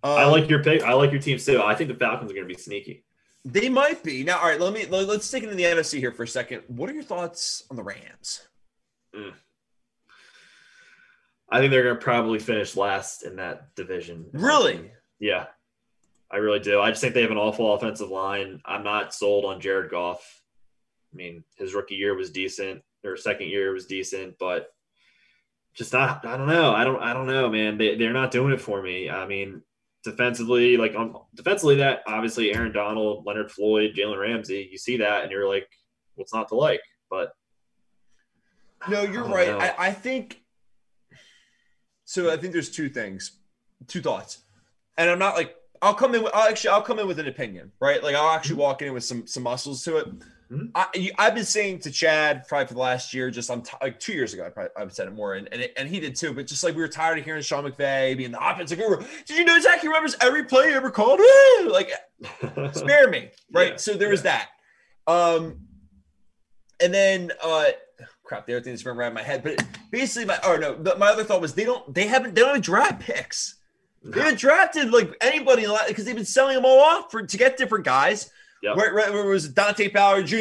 [0.03, 0.83] Um, I like your pick.
[0.83, 1.61] I like your team too.
[1.61, 3.05] I think the Falcons are gonna be sneaky.
[3.45, 4.39] They might be now.
[4.39, 4.59] All right.
[4.59, 6.63] Let me let, let's take it in the NFC here for a second.
[6.67, 8.41] What are your thoughts on the Rams?
[11.49, 14.25] I think they're gonna probably finish last in that division.
[14.33, 14.91] Really?
[15.19, 15.45] Yeah,
[16.29, 16.81] I really do.
[16.81, 18.61] I just think they have an awful offensive line.
[18.65, 20.36] I'm not sold on Jared Goff.
[21.17, 24.67] I mean, his rookie year was decent, or second year was decent, but
[25.73, 26.23] just not.
[26.25, 26.73] I don't know.
[26.73, 27.01] I don't.
[27.01, 27.79] I don't know, man.
[27.79, 29.09] They they're not doing it for me.
[29.09, 29.63] I mean,
[30.03, 34.69] defensively, like on defensively, that obviously Aaron Donald, Leonard Floyd, Jalen Ramsey.
[34.71, 35.67] You see that, and you're like,
[36.13, 36.81] what's not to like?
[37.09, 37.33] But
[38.87, 39.49] No, you're I right.
[39.49, 40.43] I, I think
[42.05, 42.31] so.
[42.31, 43.39] I think there's two things,
[43.87, 44.43] two thoughts,
[44.99, 46.21] and I'm not like I'll come in.
[46.21, 48.03] With, I'll actually I'll come in with an opinion, right?
[48.03, 48.61] Like I'll actually mm-hmm.
[48.61, 50.07] walk in with some some muscles to it.
[50.51, 50.71] Mhm.
[50.75, 53.99] I, I've been saying to Chad probably for the last year, just I'm t- like
[53.99, 54.45] two years ago.
[54.45, 56.33] I probably I've said it more, and and, it, and he did too.
[56.33, 59.03] But just like we were tired of hearing Sean McVay being the offensive guru.
[59.25, 59.81] Did you know Zach?
[59.81, 61.19] He remembers every play he ever called.
[61.19, 61.69] Woo!
[61.69, 61.91] Like
[62.73, 64.49] spare me right Yeah, so there was that
[65.07, 65.59] um
[66.81, 67.65] and then uh
[68.23, 71.07] crap the other thing that's around my head but basically my oh no but my
[71.07, 73.55] other thought was they don't they haven't they don't have draft picks
[74.03, 77.57] they haven't drafted like anybody because they've been selling them all off for to get
[77.57, 78.29] different guys
[78.63, 78.75] Yep.
[78.75, 80.35] Where, where, where was Dante Fowler Jr.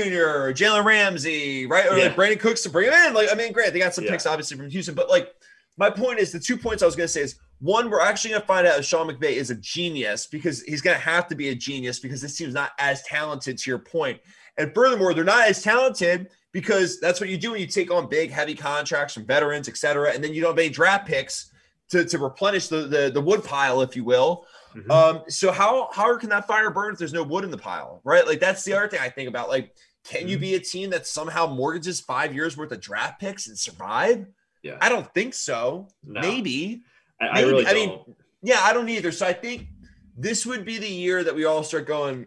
[0.47, 1.87] or Jalen Ramsey, right?
[1.87, 2.05] Or Yeah.
[2.05, 3.15] like Brandin Cooks to bring him in.
[3.15, 4.13] Like, I mean, great, they got some Yeah.
[4.13, 5.35] picks obviously from Houston, but like
[5.77, 8.31] my point is the two points I was going to say is one, we're actually
[8.31, 11.27] going to find out if Sean McVay is a genius because he's going to have
[11.29, 14.21] to be a genius because this team's not as talented to your point.
[14.59, 18.09] And furthermore, they're not as talented because that's what you do when you take on
[18.09, 21.51] big, heavy contracts from veterans, et cetera, and then you don't have any draft picks
[21.91, 24.47] to, to replenish the, the the wood pile, if you will.
[24.77, 24.91] Mhm.
[24.91, 28.01] Um, so how how can that fire burn if there's no wood in the pile,
[28.05, 28.27] right?
[28.27, 29.49] Like that's the other thing I think about.
[29.49, 29.75] Like,
[30.05, 30.41] can you Mhm.
[30.41, 34.27] be a team that somehow mortgages five years worth of draft picks and survive?
[34.63, 34.77] Yeah.
[34.81, 35.89] I don't think so.
[36.05, 36.21] No.
[36.21, 36.83] Maybe.
[37.21, 38.07] I, I maybe- really I don't.
[38.07, 39.11] mean, Yeah, I don't either.
[39.13, 39.69] So I think
[40.17, 42.27] this would be the year that we all start going,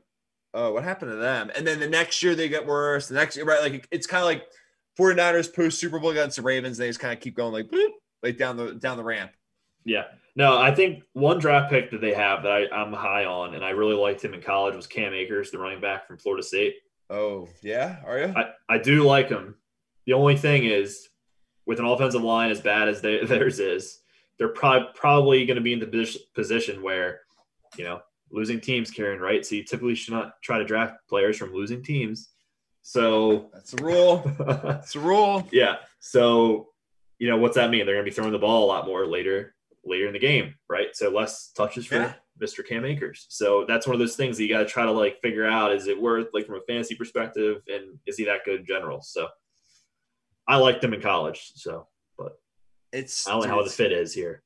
[0.53, 1.51] oh, what happened to them?
[1.55, 3.07] And then the next year they get worse.
[3.07, 3.61] The next year, right?
[3.61, 4.43] Like it's kind of like
[4.97, 6.77] 49ers post Super Bowl against the Ravens.
[6.77, 7.89] They just kind of keep going like boop,
[8.23, 9.31] like down the down the ramp.
[9.89, 10.03] Yeah.
[10.35, 13.65] No, I think one draft pick that they have that I, I'm high on, and
[13.65, 16.75] I really liked him in college, was Cam Akers, the running back from Florida State.
[17.09, 17.97] Oh, yeah.
[18.05, 18.33] Are you?
[18.35, 19.55] I, I do like him.
[20.05, 21.09] The only thing is,
[21.65, 23.99] with an offensive line as bad as they, theirs is,
[24.37, 27.21] they're probably probably going to be in the position where,
[27.77, 27.99] you know,
[28.31, 29.45] losing teams, Kieran, right?
[29.45, 32.29] So you typically should not try to draft players from losing teams.
[32.81, 34.31] So, That's a rule.
[34.39, 35.47] That's the rule.
[35.51, 35.77] yeah.
[35.99, 36.69] So,
[37.17, 37.85] you know, what's that mean?
[37.85, 39.53] They're going to be throwing the ball a lot more later
[39.85, 40.87] later in the game, right?
[40.93, 42.13] So less touches for Yeah.
[42.41, 42.65] Mr.
[42.65, 43.25] Cam Akers.
[43.29, 45.73] So that's one of those things that you got to try to like figure out:
[45.73, 49.01] is it worth like from a fantasy perspective, and is he that good in general?
[49.01, 49.27] So
[50.47, 51.51] I liked him in college.
[51.55, 52.39] So but
[52.91, 54.43] It's I don't know how the fit is here.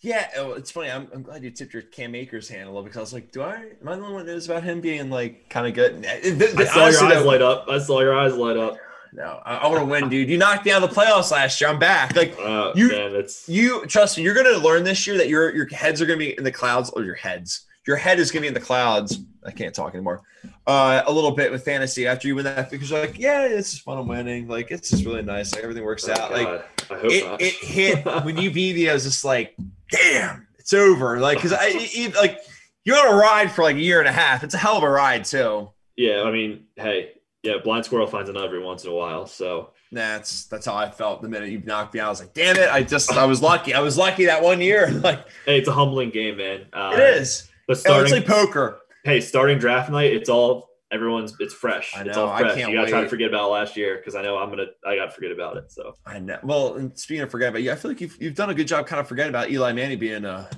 [0.00, 0.90] Yeah, oh, it's funny.
[0.90, 3.30] I'm, I'm glad you tipped your Cam Akers hand a little because I was like,
[3.30, 5.74] do I am I the only one that knows about him being like kind of
[5.74, 6.04] good?
[6.04, 6.20] I
[6.64, 7.66] saw honestly, your eyes light up.
[7.68, 8.76] I saw your eyes light up.
[9.14, 10.28] No, I, I want to win, dude.
[10.30, 11.68] You knocked me out of the playoffs last year.
[11.68, 12.16] I'm back.
[12.16, 15.54] Like Uh, You- man, it's you, trust me, you're gonna learn this year that your
[15.54, 18.40] your heads are gonna be in the clouds, or your heads, your head is gonna
[18.42, 19.18] be in the clouds.
[19.44, 20.22] I can't talk anymore.
[20.66, 23.72] Uh, a little bit with fantasy after you win that because you're like, yeah, this
[23.72, 23.98] is fun.
[23.98, 24.48] I'm winning.
[24.48, 25.52] Like it's just really nice.
[25.54, 26.30] Like everything works oh, out.
[26.32, 26.64] Like God.
[26.90, 27.42] I hope it, not.
[27.42, 28.88] it hit when you beat me.
[28.88, 29.54] I was just like,
[29.90, 31.18] damn, it's over.
[31.20, 32.38] Like, cause I, it- like,
[32.84, 34.42] you're on a ride for like a year and a half.
[34.42, 35.70] It's a hell of a ride too.
[35.96, 39.26] yeah, I mean, hey, yeah, blind squirrel finds a nut every once in a while.
[39.26, 42.06] So That's that's how I felt the minute you knocked me out.
[42.06, 42.68] I was like, damn it!
[42.70, 43.74] I just I was lucky.
[43.74, 44.90] I was lucky that one year.
[45.02, 46.66] Like hey, it's a humbling game, man.
[46.72, 47.48] Uh, it is.
[47.66, 48.80] But starting, it's like poker.
[49.04, 51.34] hey, starting draft night, it's all everyone's.
[51.40, 51.94] It's fresh.
[51.96, 52.54] I It's know, all I fresh.
[52.56, 54.66] can't you gotta try to forget about last year because I know I'm gonna.
[54.86, 55.72] I gotta forget about it.
[55.72, 56.38] So I know.
[56.42, 58.66] Well, and speaking of forgetting about you, I feel like you've you've done a good
[58.68, 60.48] job kind of forgetting about Eli Manning being a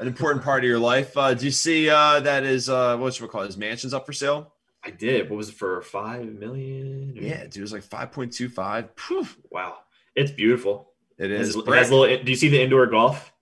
[0.00, 1.16] an important part of your life.
[1.16, 3.46] Uh, do you see uh, that is uh, what's it called?
[3.46, 4.53] His mansion's up for sale.
[4.84, 5.30] I did.
[5.30, 5.80] What was it for?
[5.82, 7.14] Five million?
[7.16, 8.88] Yeah, dude, it was like five point two five.
[9.50, 9.78] Wow,
[10.14, 10.92] it's beautiful.
[11.18, 11.54] It is.
[11.56, 12.22] it has little.
[12.24, 13.32] Do you see the indoor golf?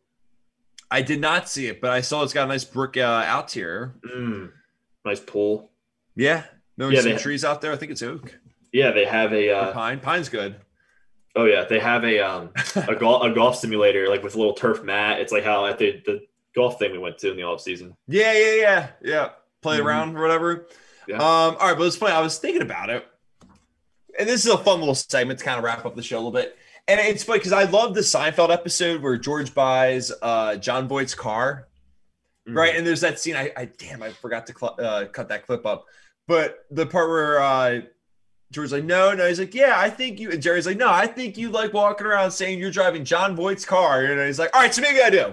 [0.91, 3.51] I did not see it, but I saw it's got a nice brick uh, out
[3.51, 3.95] here.
[4.07, 4.53] Mm,
[5.05, 5.71] nice pool.
[6.15, 6.45] Yeah,
[6.77, 7.73] no Yeah, some trees out there.
[7.73, 8.39] I think it's oak.
[8.73, 9.51] Yeah, they have a.
[9.51, 10.01] Uh, pine.
[10.01, 10.57] Pine's good.
[11.35, 14.53] oh yeah, they have a um a golf a golf simulator like with a little
[14.55, 15.19] turf mat.
[15.21, 16.21] It's like how at the the
[16.55, 17.97] golf thing we went to in the off season.
[18.07, 19.29] Yeah, yeah, yeah, yeah.
[19.63, 19.85] Play Mhm.
[19.87, 20.67] around or whatever.
[21.09, 21.17] Yeah.
[21.17, 21.57] Um.
[21.59, 22.13] All right, but it's funny.
[22.13, 23.05] I was thinking about it,
[24.19, 26.19] and this is a fun little segment to kind of wrap up the show a
[26.21, 26.57] little bit.
[26.89, 31.15] And it's funny because I love the Seinfeld episode where George buys uh, Jon Voight's
[31.15, 31.69] car,
[32.49, 32.59] Mm-hmm.
[32.59, 32.75] right?
[32.75, 33.37] And there's that scene.
[33.37, 35.85] I, I damn, I forgot to cl- uh, cut that clip up.
[36.27, 37.81] But the part where uh,
[38.51, 40.31] George's like, no, no, he's like, yeah, I think you.
[40.33, 43.65] And Jerry's like, no, I think you like walking around saying you're driving Jon Voight's
[43.65, 44.05] car.
[44.05, 45.33] And he's like, all right, so maybe I do.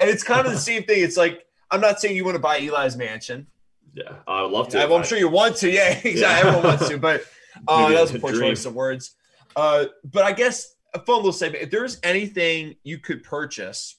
[0.00, 1.04] And it's kind of the same thing.
[1.04, 3.48] It's like, I'm not saying you want to buy Eli's mansion.
[3.96, 4.78] Yeah, I would love to.
[4.82, 5.70] If well, I'm I- sure you want to.
[5.70, 6.20] Yeah, exactly.
[6.20, 6.38] Yeah.
[6.38, 7.22] Everyone wants to, but
[7.68, 8.50] uh, that was a poor dream.
[8.50, 9.14] choice of words.
[9.56, 11.64] Uh, but I guess a fun little segment.
[11.64, 13.96] If there's anything you could purchase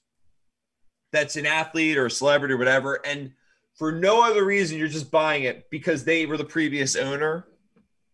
[1.11, 3.31] that's an athlete or a celebrity or whatever, and
[3.75, 7.47] for no other reason, you're just buying it because they were the previous owner,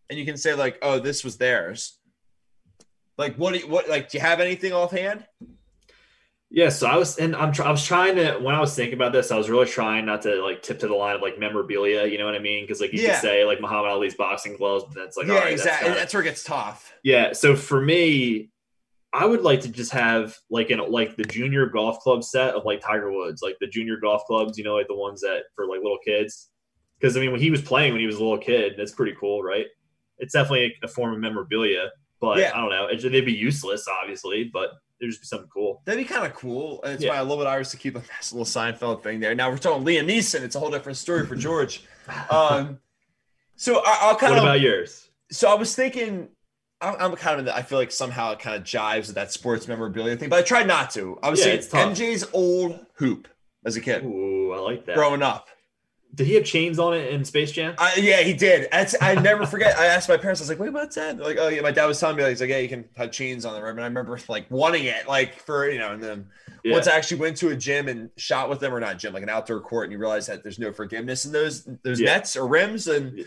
[0.08, 1.98] and you can say like, "Oh, this was theirs."
[3.18, 3.52] Like, what?
[3.52, 3.90] Do you, what?
[3.90, 5.26] Like, do you have anything offhand?
[6.56, 9.12] Yeah, so I was, and I'm, I was trying to when I was thinking about
[9.12, 12.06] this, I was really trying not to like tip to the line of like memorabilia.
[12.06, 12.62] You know what I mean?
[12.62, 13.14] Because like you Yeah.
[13.14, 15.88] could say like Muhammad Ali's boxing gloves, but that's like yeah, right, exactly.
[15.88, 16.94] That's That's, where it gets tough.
[17.02, 17.32] yeah.
[17.32, 18.50] So for me,
[19.12, 22.64] I would like to just have like an like the junior golf club set of
[22.64, 24.56] like Tiger Woods, like the junior golf clubs.
[24.56, 26.50] You know, like the ones that for like little kids.
[27.00, 29.16] Because I mean, when he was playing when he was a little kid, that's pretty
[29.18, 29.66] cool, right?
[30.18, 31.90] It's definitely a, a form of memorabilia,
[32.20, 32.52] but Yeah.
[32.54, 32.86] I don't know.
[32.86, 35.82] It, they'd be useless, obviously, but there'd just be something cool.
[35.84, 36.82] That'd be kind of cool.
[36.84, 37.10] And it's Yeah.
[37.10, 39.34] why I love it Irish to keep a nice little Seinfeld thing there.
[39.34, 40.42] Now we're talking Liam Neeson.
[40.42, 41.82] It's a whole different story for George.
[42.30, 42.78] Um,
[43.56, 44.44] so I, I'll kind what of.
[44.44, 45.08] about yours?
[45.30, 46.28] so I was thinking.
[46.80, 47.38] I'm I'm kind of.
[47.40, 50.28] in the- I feel like somehow it kind of jives with that sports memorabilia thing,
[50.28, 51.18] but I tried not to.
[51.22, 51.68] I was Yeah, saying it's.
[51.68, 53.28] MJ's old hoop
[53.64, 54.94] as a kid Ooh, I like that.
[54.96, 55.48] growing up.
[56.14, 57.74] Did he have chains on it in Space Jam?
[57.78, 58.68] I, yeah, he did.
[58.70, 59.76] That's, I never forget.
[59.78, 60.40] I asked my parents.
[60.40, 62.22] I was like, "Wait, what's that?" They're like, "Oh yeah." My dad was telling me
[62.22, 64.84] like, he's like, "Yeah, you can have chains on there." And I remember like wanting
[64.84, 66.26] it, like for you know, and then
[66.62, 66.72] Yeah.
[66.74, 69.22] once I actually went to a gym and shot with them, or not gym, like
[69.22, 72.14] an outdoor court, and you realize that there's no forgiveness in those those Yeah.
[72.14, 73.24] nets or rims, and Yeah.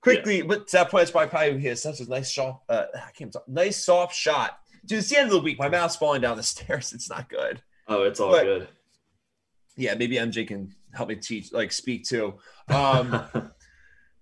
[0.00, 2.62] quickly, but to that point, it's probably probably he has such a nice shot.
[2.68, 3.48] Uh, I can't talk.
[3.48, 4.58] Nice soft shot.
[4.86, 5.58] Dude, it's the end of the week.
[5.58, 6.92] My mouth's falling down the stairs.
[6.92, 7.60] It's not good.
[7.88, 8.68] Oh, it's all But- good.
[9.76, 12.34] Yeah, maybe MJ can help me teach, like speak to.
[12.68, 13.24] Um,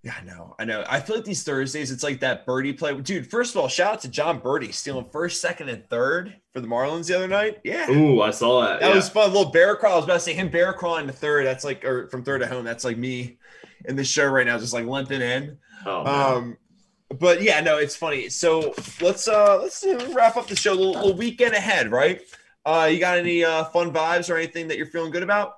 [0.03, 0.83] yeah, I know, I know.
[0.87, 2.99] I feel like these Thursdays, it's like that birdie play.
[2.99, 6.61] Dude, first of all, shout out to Jon Berti stealing first, second, and third for
[6.61, 7.59] the Marlins the other night.
[7.63, 7.89] Yeah.
[7.89, 8.79] Ooh, I saw that.
[8.79, 8.95] That yeah.
[8.95, 9.29] was fun.
[9.29, 9.93] A little bear crawl.
[9.93, 11.45] I was about to say him bear crawling to third.
[11.45, 12.63] That's like, or from third to home.
[12.63, 13.37] That's like me
[13.85, 15.57] in the show right now, just like limping in.
[15.85, 16.33] oh, man.
[16.33, 16.57] Um,
[17.17, 18.29] but yeah, no, it's funny.
[18.29, 20.73] So let's uh let's uh, wrap up the show.
[20.73, 22.21] A little, little weekend ahead, right?
[22.65, 25.55] Uh, you got any uh fun vibes or anything that you're feeling good about?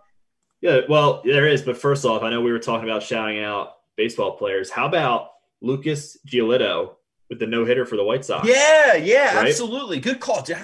[0.62, 1.62] Yeah, well, there is.
[1.62, 4.70] But first off, I know we were talking about shouting out baseball players.
[4.70, 5.30] How about
[5.62, 6.96] Lucas Giolito
[7.30, 8.48] with the no hitter for the White Sox?
[8.48, 9.48] Yeah, yeah, Right?
[9.48, 10.00] absolutely.
[10.00, 10.42] Good call.
[10.44, 10.58] Dude,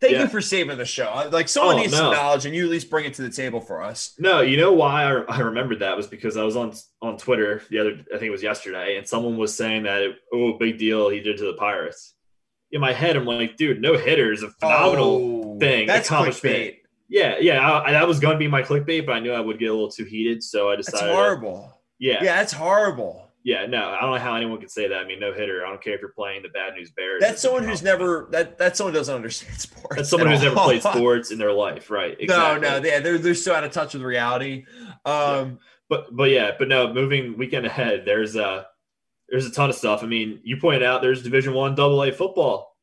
[0.00, 0.22] Thank Yeah.
[0.22, 1.28] you for saving the show.
[1.32, 1.98] Like someone Oh, needs no.
[1.98, 4.14] some knowledge, and you at least bring it to the table for us.
[4.18, 6.72] No, you know why I, I remembered that was because I was on
[7.02, 10.16] on Twitter the other I think it was yesterday, and someone was saying that it,
[10.32, 12.14] oh big deal he did to the Pirates.
[12.70, 15.54] In my head, I'm like, dude, no hitter is a phenomenal.
[15.56, 16.76] Oh, thing, That's clickbait.
[17.08, 19.58] Yeah, yeah, I, that was going to be my clickbait, but I knew I would
[19.58, 21.00] get a little too heated, so I decided.
[21.00, 21.80] That's horrible.
[21.98, 23.30] Yeah, Yeah, that's horrible.
[23.44, 24.98] yeah, no, I don't know how anyone could say that.
[24.98, 25.64] I mean, no hitter.
[25.64, 27.20] I don't care if you're playing the Bad News Bears.
[27.20, 29.96] That's someone who's never that that's someone who doesn't understand sports.
[29.96, 32.14] That's someone who's never played sports in their life, right?
[32.20, 32.60] Exactly.
[32.60, 34.66] No, no, they, they're they're so out of touch with reality.
[35.06, 36.92] Um, But but yeah, but no.
[36.92, 38.66] Moving weekend ahead, there's a
[39.30, 40.02] there's a ton of stuff.
[40.02, 42.76] I mean, you pointed out there's Division One Double A football.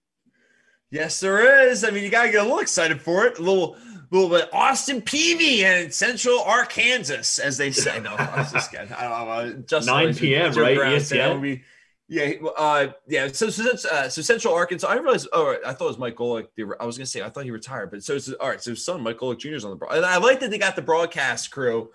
[0.91, 1.84] yes, there is.
[1.84, 3.38] I mean, you gotta get a little excited for it.
[3.38, 3.78] A little,
[4.12, 7.99] little but Austin Peavy and Central Arkansas, as they say.
[7.99, 8.91] No, I was just kidding.
[8.93, 9.64] I don't know.
[9.68, 10.76] Just 9 p.m., right?
[10.78, 11.62] E ESPN?
[12.08, 13.28] yeah, uh, yeah.
[13.32, 14.88] So, so, that's, uh, so Central Arkansas.
[14.88, 15.28] I didn't realize.
[15.34, 16.47] Oh, I thought it was Mike Golic.
[16.80, 18.62] I was gonna say I thought he retired, but so it's all right.
[18.62, 19.49] So his son Mike Golic Jr.
[19.56, 19.78] is on the.
[19.78, 21.89] broad- And I like that they got the broadcast crew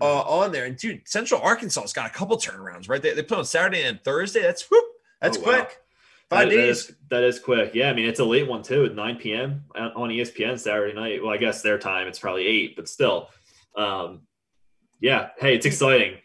[0.00, 0.64] uh, on there.
[0.64, 3.00] And dude, Central Arkansas's got a couple turnarounds, right?
[3.02, 4.42] They, they play on Saturday and Thursday.
[4.42, 4.84] That's whoop.
[5.20, 5.68] That's Oh, wow.
[6.32, 6.40] Quick.
[6.40, 6.88] Five That- that days.
[6.88, 7.74] is- that is quick.
[7.74, 9.64] Yeah, I mean it's a late one too, at 9 p.m.
[9.74, 11.22] on on ESPN Saturday night.
[11.22, 13.28] Well, I guess their time it's probably eight, but still.
[13.76, 14.22] Um,
[15.00, 15.30] yeah.
[15.38, 16.18] Hey, it's exciting.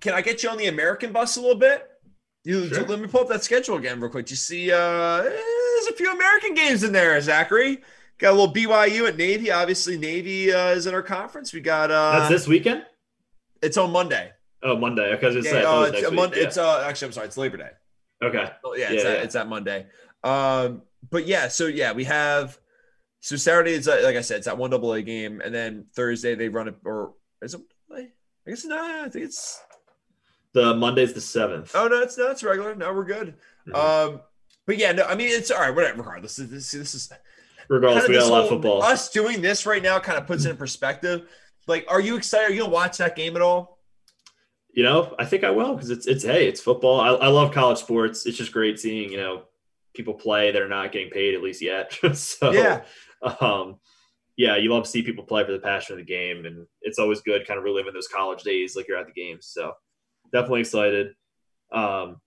[0.00, 1.86] Can I get you on the American bus a little bit?
[2.44, 2.84] You Sure.
[2.84, 4.28] let me pull up that schedule again real quick.
[4.30, 7.82] You see, uh, there's a few American games in there, Zachary.
[8.18, 9.50] Got a little BYU at Navy.
[9.50, 11.52] Obviously, Navy uh, is in our conference.
[11.52, 12.84] We got uh, That's this weekend.
[13.62, 14.30] it's on Monday.
[14.62, 15.14] Oh, Monday.
[15.14, 15.64] Okay, I was gonna Yeah, say.
[15.64, 16.14] Uh, it's, next week.
[16.16, 16.42] Mon- Yeah.
[16.44, 17.70] it's uh, actually, I'm sorry, it's Labor Day.
[18.22, 18.50] Okay.
[18.64, 19.86] Oh, yeah, Yeah, it's, that, it's that Monday.
[20.22, 22.58] Um, but yeah, so yeah, we have
[23.20, 25.86] so Saturday is uh, like I said, it's that one double A game, and then
[25.94, 27.60] Thursday they run it or is it?
[28.46, 29.60] I guess no, I think it's
[30.52, 31.72] The Monday's the seventh.
[31.74, 32.74] oh no, it's no, it's regular.
[32.74, 33.34] No, we're good.
[33.68, 33.74] Mhm.
[33.74, 34.20] Um,
[34.66, 35.74] but yeah, no, I mean it's all right.
[35.74, 35.98] Whatever.
[36.02, 37.12] Regardless, this this, this is
[37.68, 38.82] Regardless, kind we of got this a lot of football.
[38.82, 41.22] Us doing this right now kind of puts it in perspective.
[41.66, 42.50] Like, are you excited?
[42.50, 43.73] Are you gonna watch that game at all?
[44.74, 47.00] You know, I think I will because it's it's hey, it's football.
[47.00, 48.26] I, I love college sports.
[48.26, 49.42] It's just great seeing you know
[49.94, 51.96] people play that are not getting paid at least yet.
[52.14, 52.82] so Yeah.
[53.40, 53.76] um,
[54.36, 56.98] yeah, you love to see people play for the passion of the game, and it's
[56.98, 59.46] always good kind of reliving those college days like you're at the games.
[59.46, 59.72] So
[60.32, 61.14] definitely excited.
[61.72, 62.20] Um,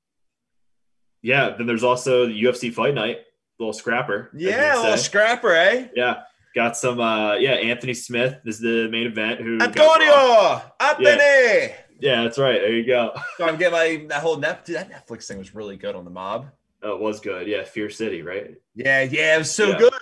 [1.21, 3.17] yeah, then there's also the UFC fight night,
[3.59, 4.31] little scrapper.
[4.33, 5.87] Yeah, a little scrapper, eh?
[5.95, 6.21] yeah,
[6.55, 7.01] got some.
[7.01, 9.41] Uh, yeah, Anthony Smith is the main event.
[9.41, 10.61] Who Antonio.
[10.79, 11.05] Anthony.
[11.09, 12.59] Yeah, that's right.
[12.61, 13.13] There you go.
[13.37, 14.65] So I'm getting my that whole net.
[14.65, 16.47] Dude, that Netflix thing was really good on the mob.
[16.83, 17.47] Oh, it was good.
[17.47, 18.55] Yeah, Fear City, right?
[18.75, 19.77] Yeah, yeah, it was so Yeah.
[19.79, 19.93] good.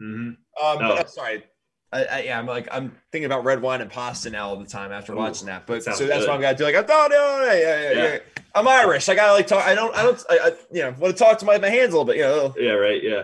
[0.00, 0.28] Mm-hmm.
[0.28, 0.78] Um, Oh.
[0.78, 1.44] but I'm sorry.
[1.92, 4.66] I, I, yeah, I'm like I'm thinking about red wine and pasta now all the
[4.66, 5.64] time after Ooh, watching that.
[5.66, 6.10] But so that's good.
[6.10, 6.64] what I'm gonna do.
[6.64, 8.04] Like Antonio, yeah, yeah, yeah, Yeah.
[8.14, 8.18] yeah.
[8.56, 9.08] I'm Irish.
[9.08, 9.64] I gotta like talk.
[9.64, 9.94] I don't.
[9.94, 10.24] I don't.
[10.28, 12.16] I, I you know want to talk to my, my hands a little bit.
[12.16, 12.54] You know.
[12.58, 13.00] Yeah, right.
[13.02, 13.22] Yeah.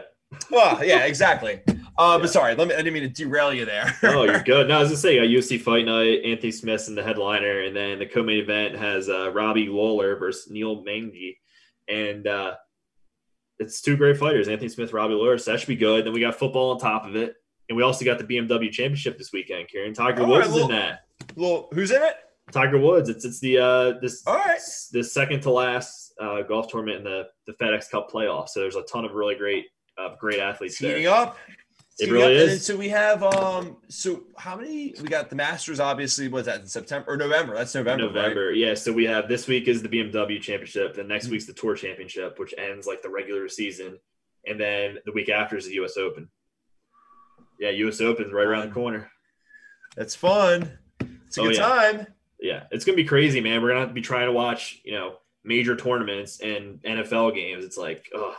[0.50, 1.60] Well, yeah, exactly.
[2.00, 2.22] Uh, Yeah.
[2.22, 2.74] But sorry, let me.
[2.74, 3.94] I didn't mean to derail you there.
[4.04, 4.68] Oh, you're good.
[4.68, 7.60] No, I was gonna say, you got UFC Fight Night, Anthony Smith's in the headliner,
[7.62, 11.36] and then the co-main event has uh, Robbie Lawler versus Neil Magny,
[11.88, 12.54] and uh,
[13.58, 15.36] it's two great fighters, Anthony Smith, Robbie Lawler.
[15.38, 16.06] So that should be good.
[16.06, 17.34] Then we got football on top of it,
[17.68, 19.68] and we also got the BMW Championship this weekend.
[19.68, 21.00] Kieran Tiger All Woods right, is in that.
[21.36, 22.14] well, who's in it?
[22.52, 23.08] Tiger Woods.
[23.08, 24.58] It's it's the uh, this All right.
[24.92, 28.48] the second to last uh, golf tournament in the the FedEx Cup playoff.
[28.48, 29.66] So there's a ton of really great
[29.98, 31.36] uh, great athletes heating up.
[32.00, 32.64] It's It heating really is.
[32.64, 33.76] so we have um.
[33.88, 34.94] So how many?
[35.02, 35.80] We got the Masters.
[35.80, 37.54] Obviously, was that in September or November?
[37.54, 38.06] That's November.
[38.06, 38.14] right?
[38.14, 38.52] November.
[38.52, 38.74] Yeah.
[38.74, 40.94] So we have this week is the BMW championship.
[40.94, 41.32] Then next Mhm.
[41.32, 43.98] week's the tour championship, which ends like the regular season.
[44.46, 46.30] And then the week after is the US Open.
[47.58, 49.10] Yeah, US Open's right around the corner.
[49.94, 50.78] That's fun.
[51.26, 51.68] It's a Oh, good yeah.
[51.68, 52.06] time.
[52.40, 52.64] Yeah.
[52.70, 53.60] It's gonna be crazy, man.
[53.62, 57.64] We're gonna be trying to watch, you know, major tournaments and NFL games.
[57.64, 58.36] It's like, oh,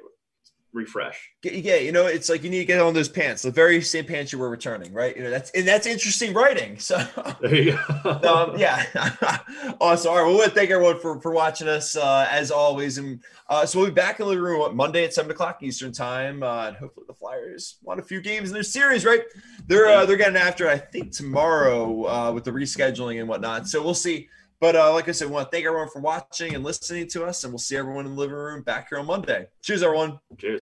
[0.77, 1.31] refresh.
[1.43, 4.05] Yeah, you know, it's like you need to get on those pants, the very same
[4.05, 5.17] pants you were returning, right?
[5.17, 6.79] You know, that's and that's interesting writing.
[6.79, 7.05] So.
[7.41, 8.11] There you go.
[8.23, 8.85] um, yeah.
[9.81, 10.11] awesome.
[10.11, 10.23] All right.
[10.23, 12.99] Well, we want to thank everyone for, for watching us uh, as always.
[12.99, 15.93] And uh, so we'll be back in the room what, Monday at seven o'clock Eastern
[15.93, 16.43] time.
[16.43, 19.23] Uh, and hopefully the Flyers won a few games in their series, right?
[19.67, 23.69] They're uh, they're getting after it, I think tomorrow uh, with the rescheduling and whatnot.
[23.69, 24.29] So we'll see.
[24.61, 27.25] But uh, like I said, we want to thank everyone for watching and listening to
[27.25, 29.49] us, and we'll see everyone in the living room back here on Monday.
[29.63, 30.19] Cheers, everyone.
[30.39, 30.61] Cheers.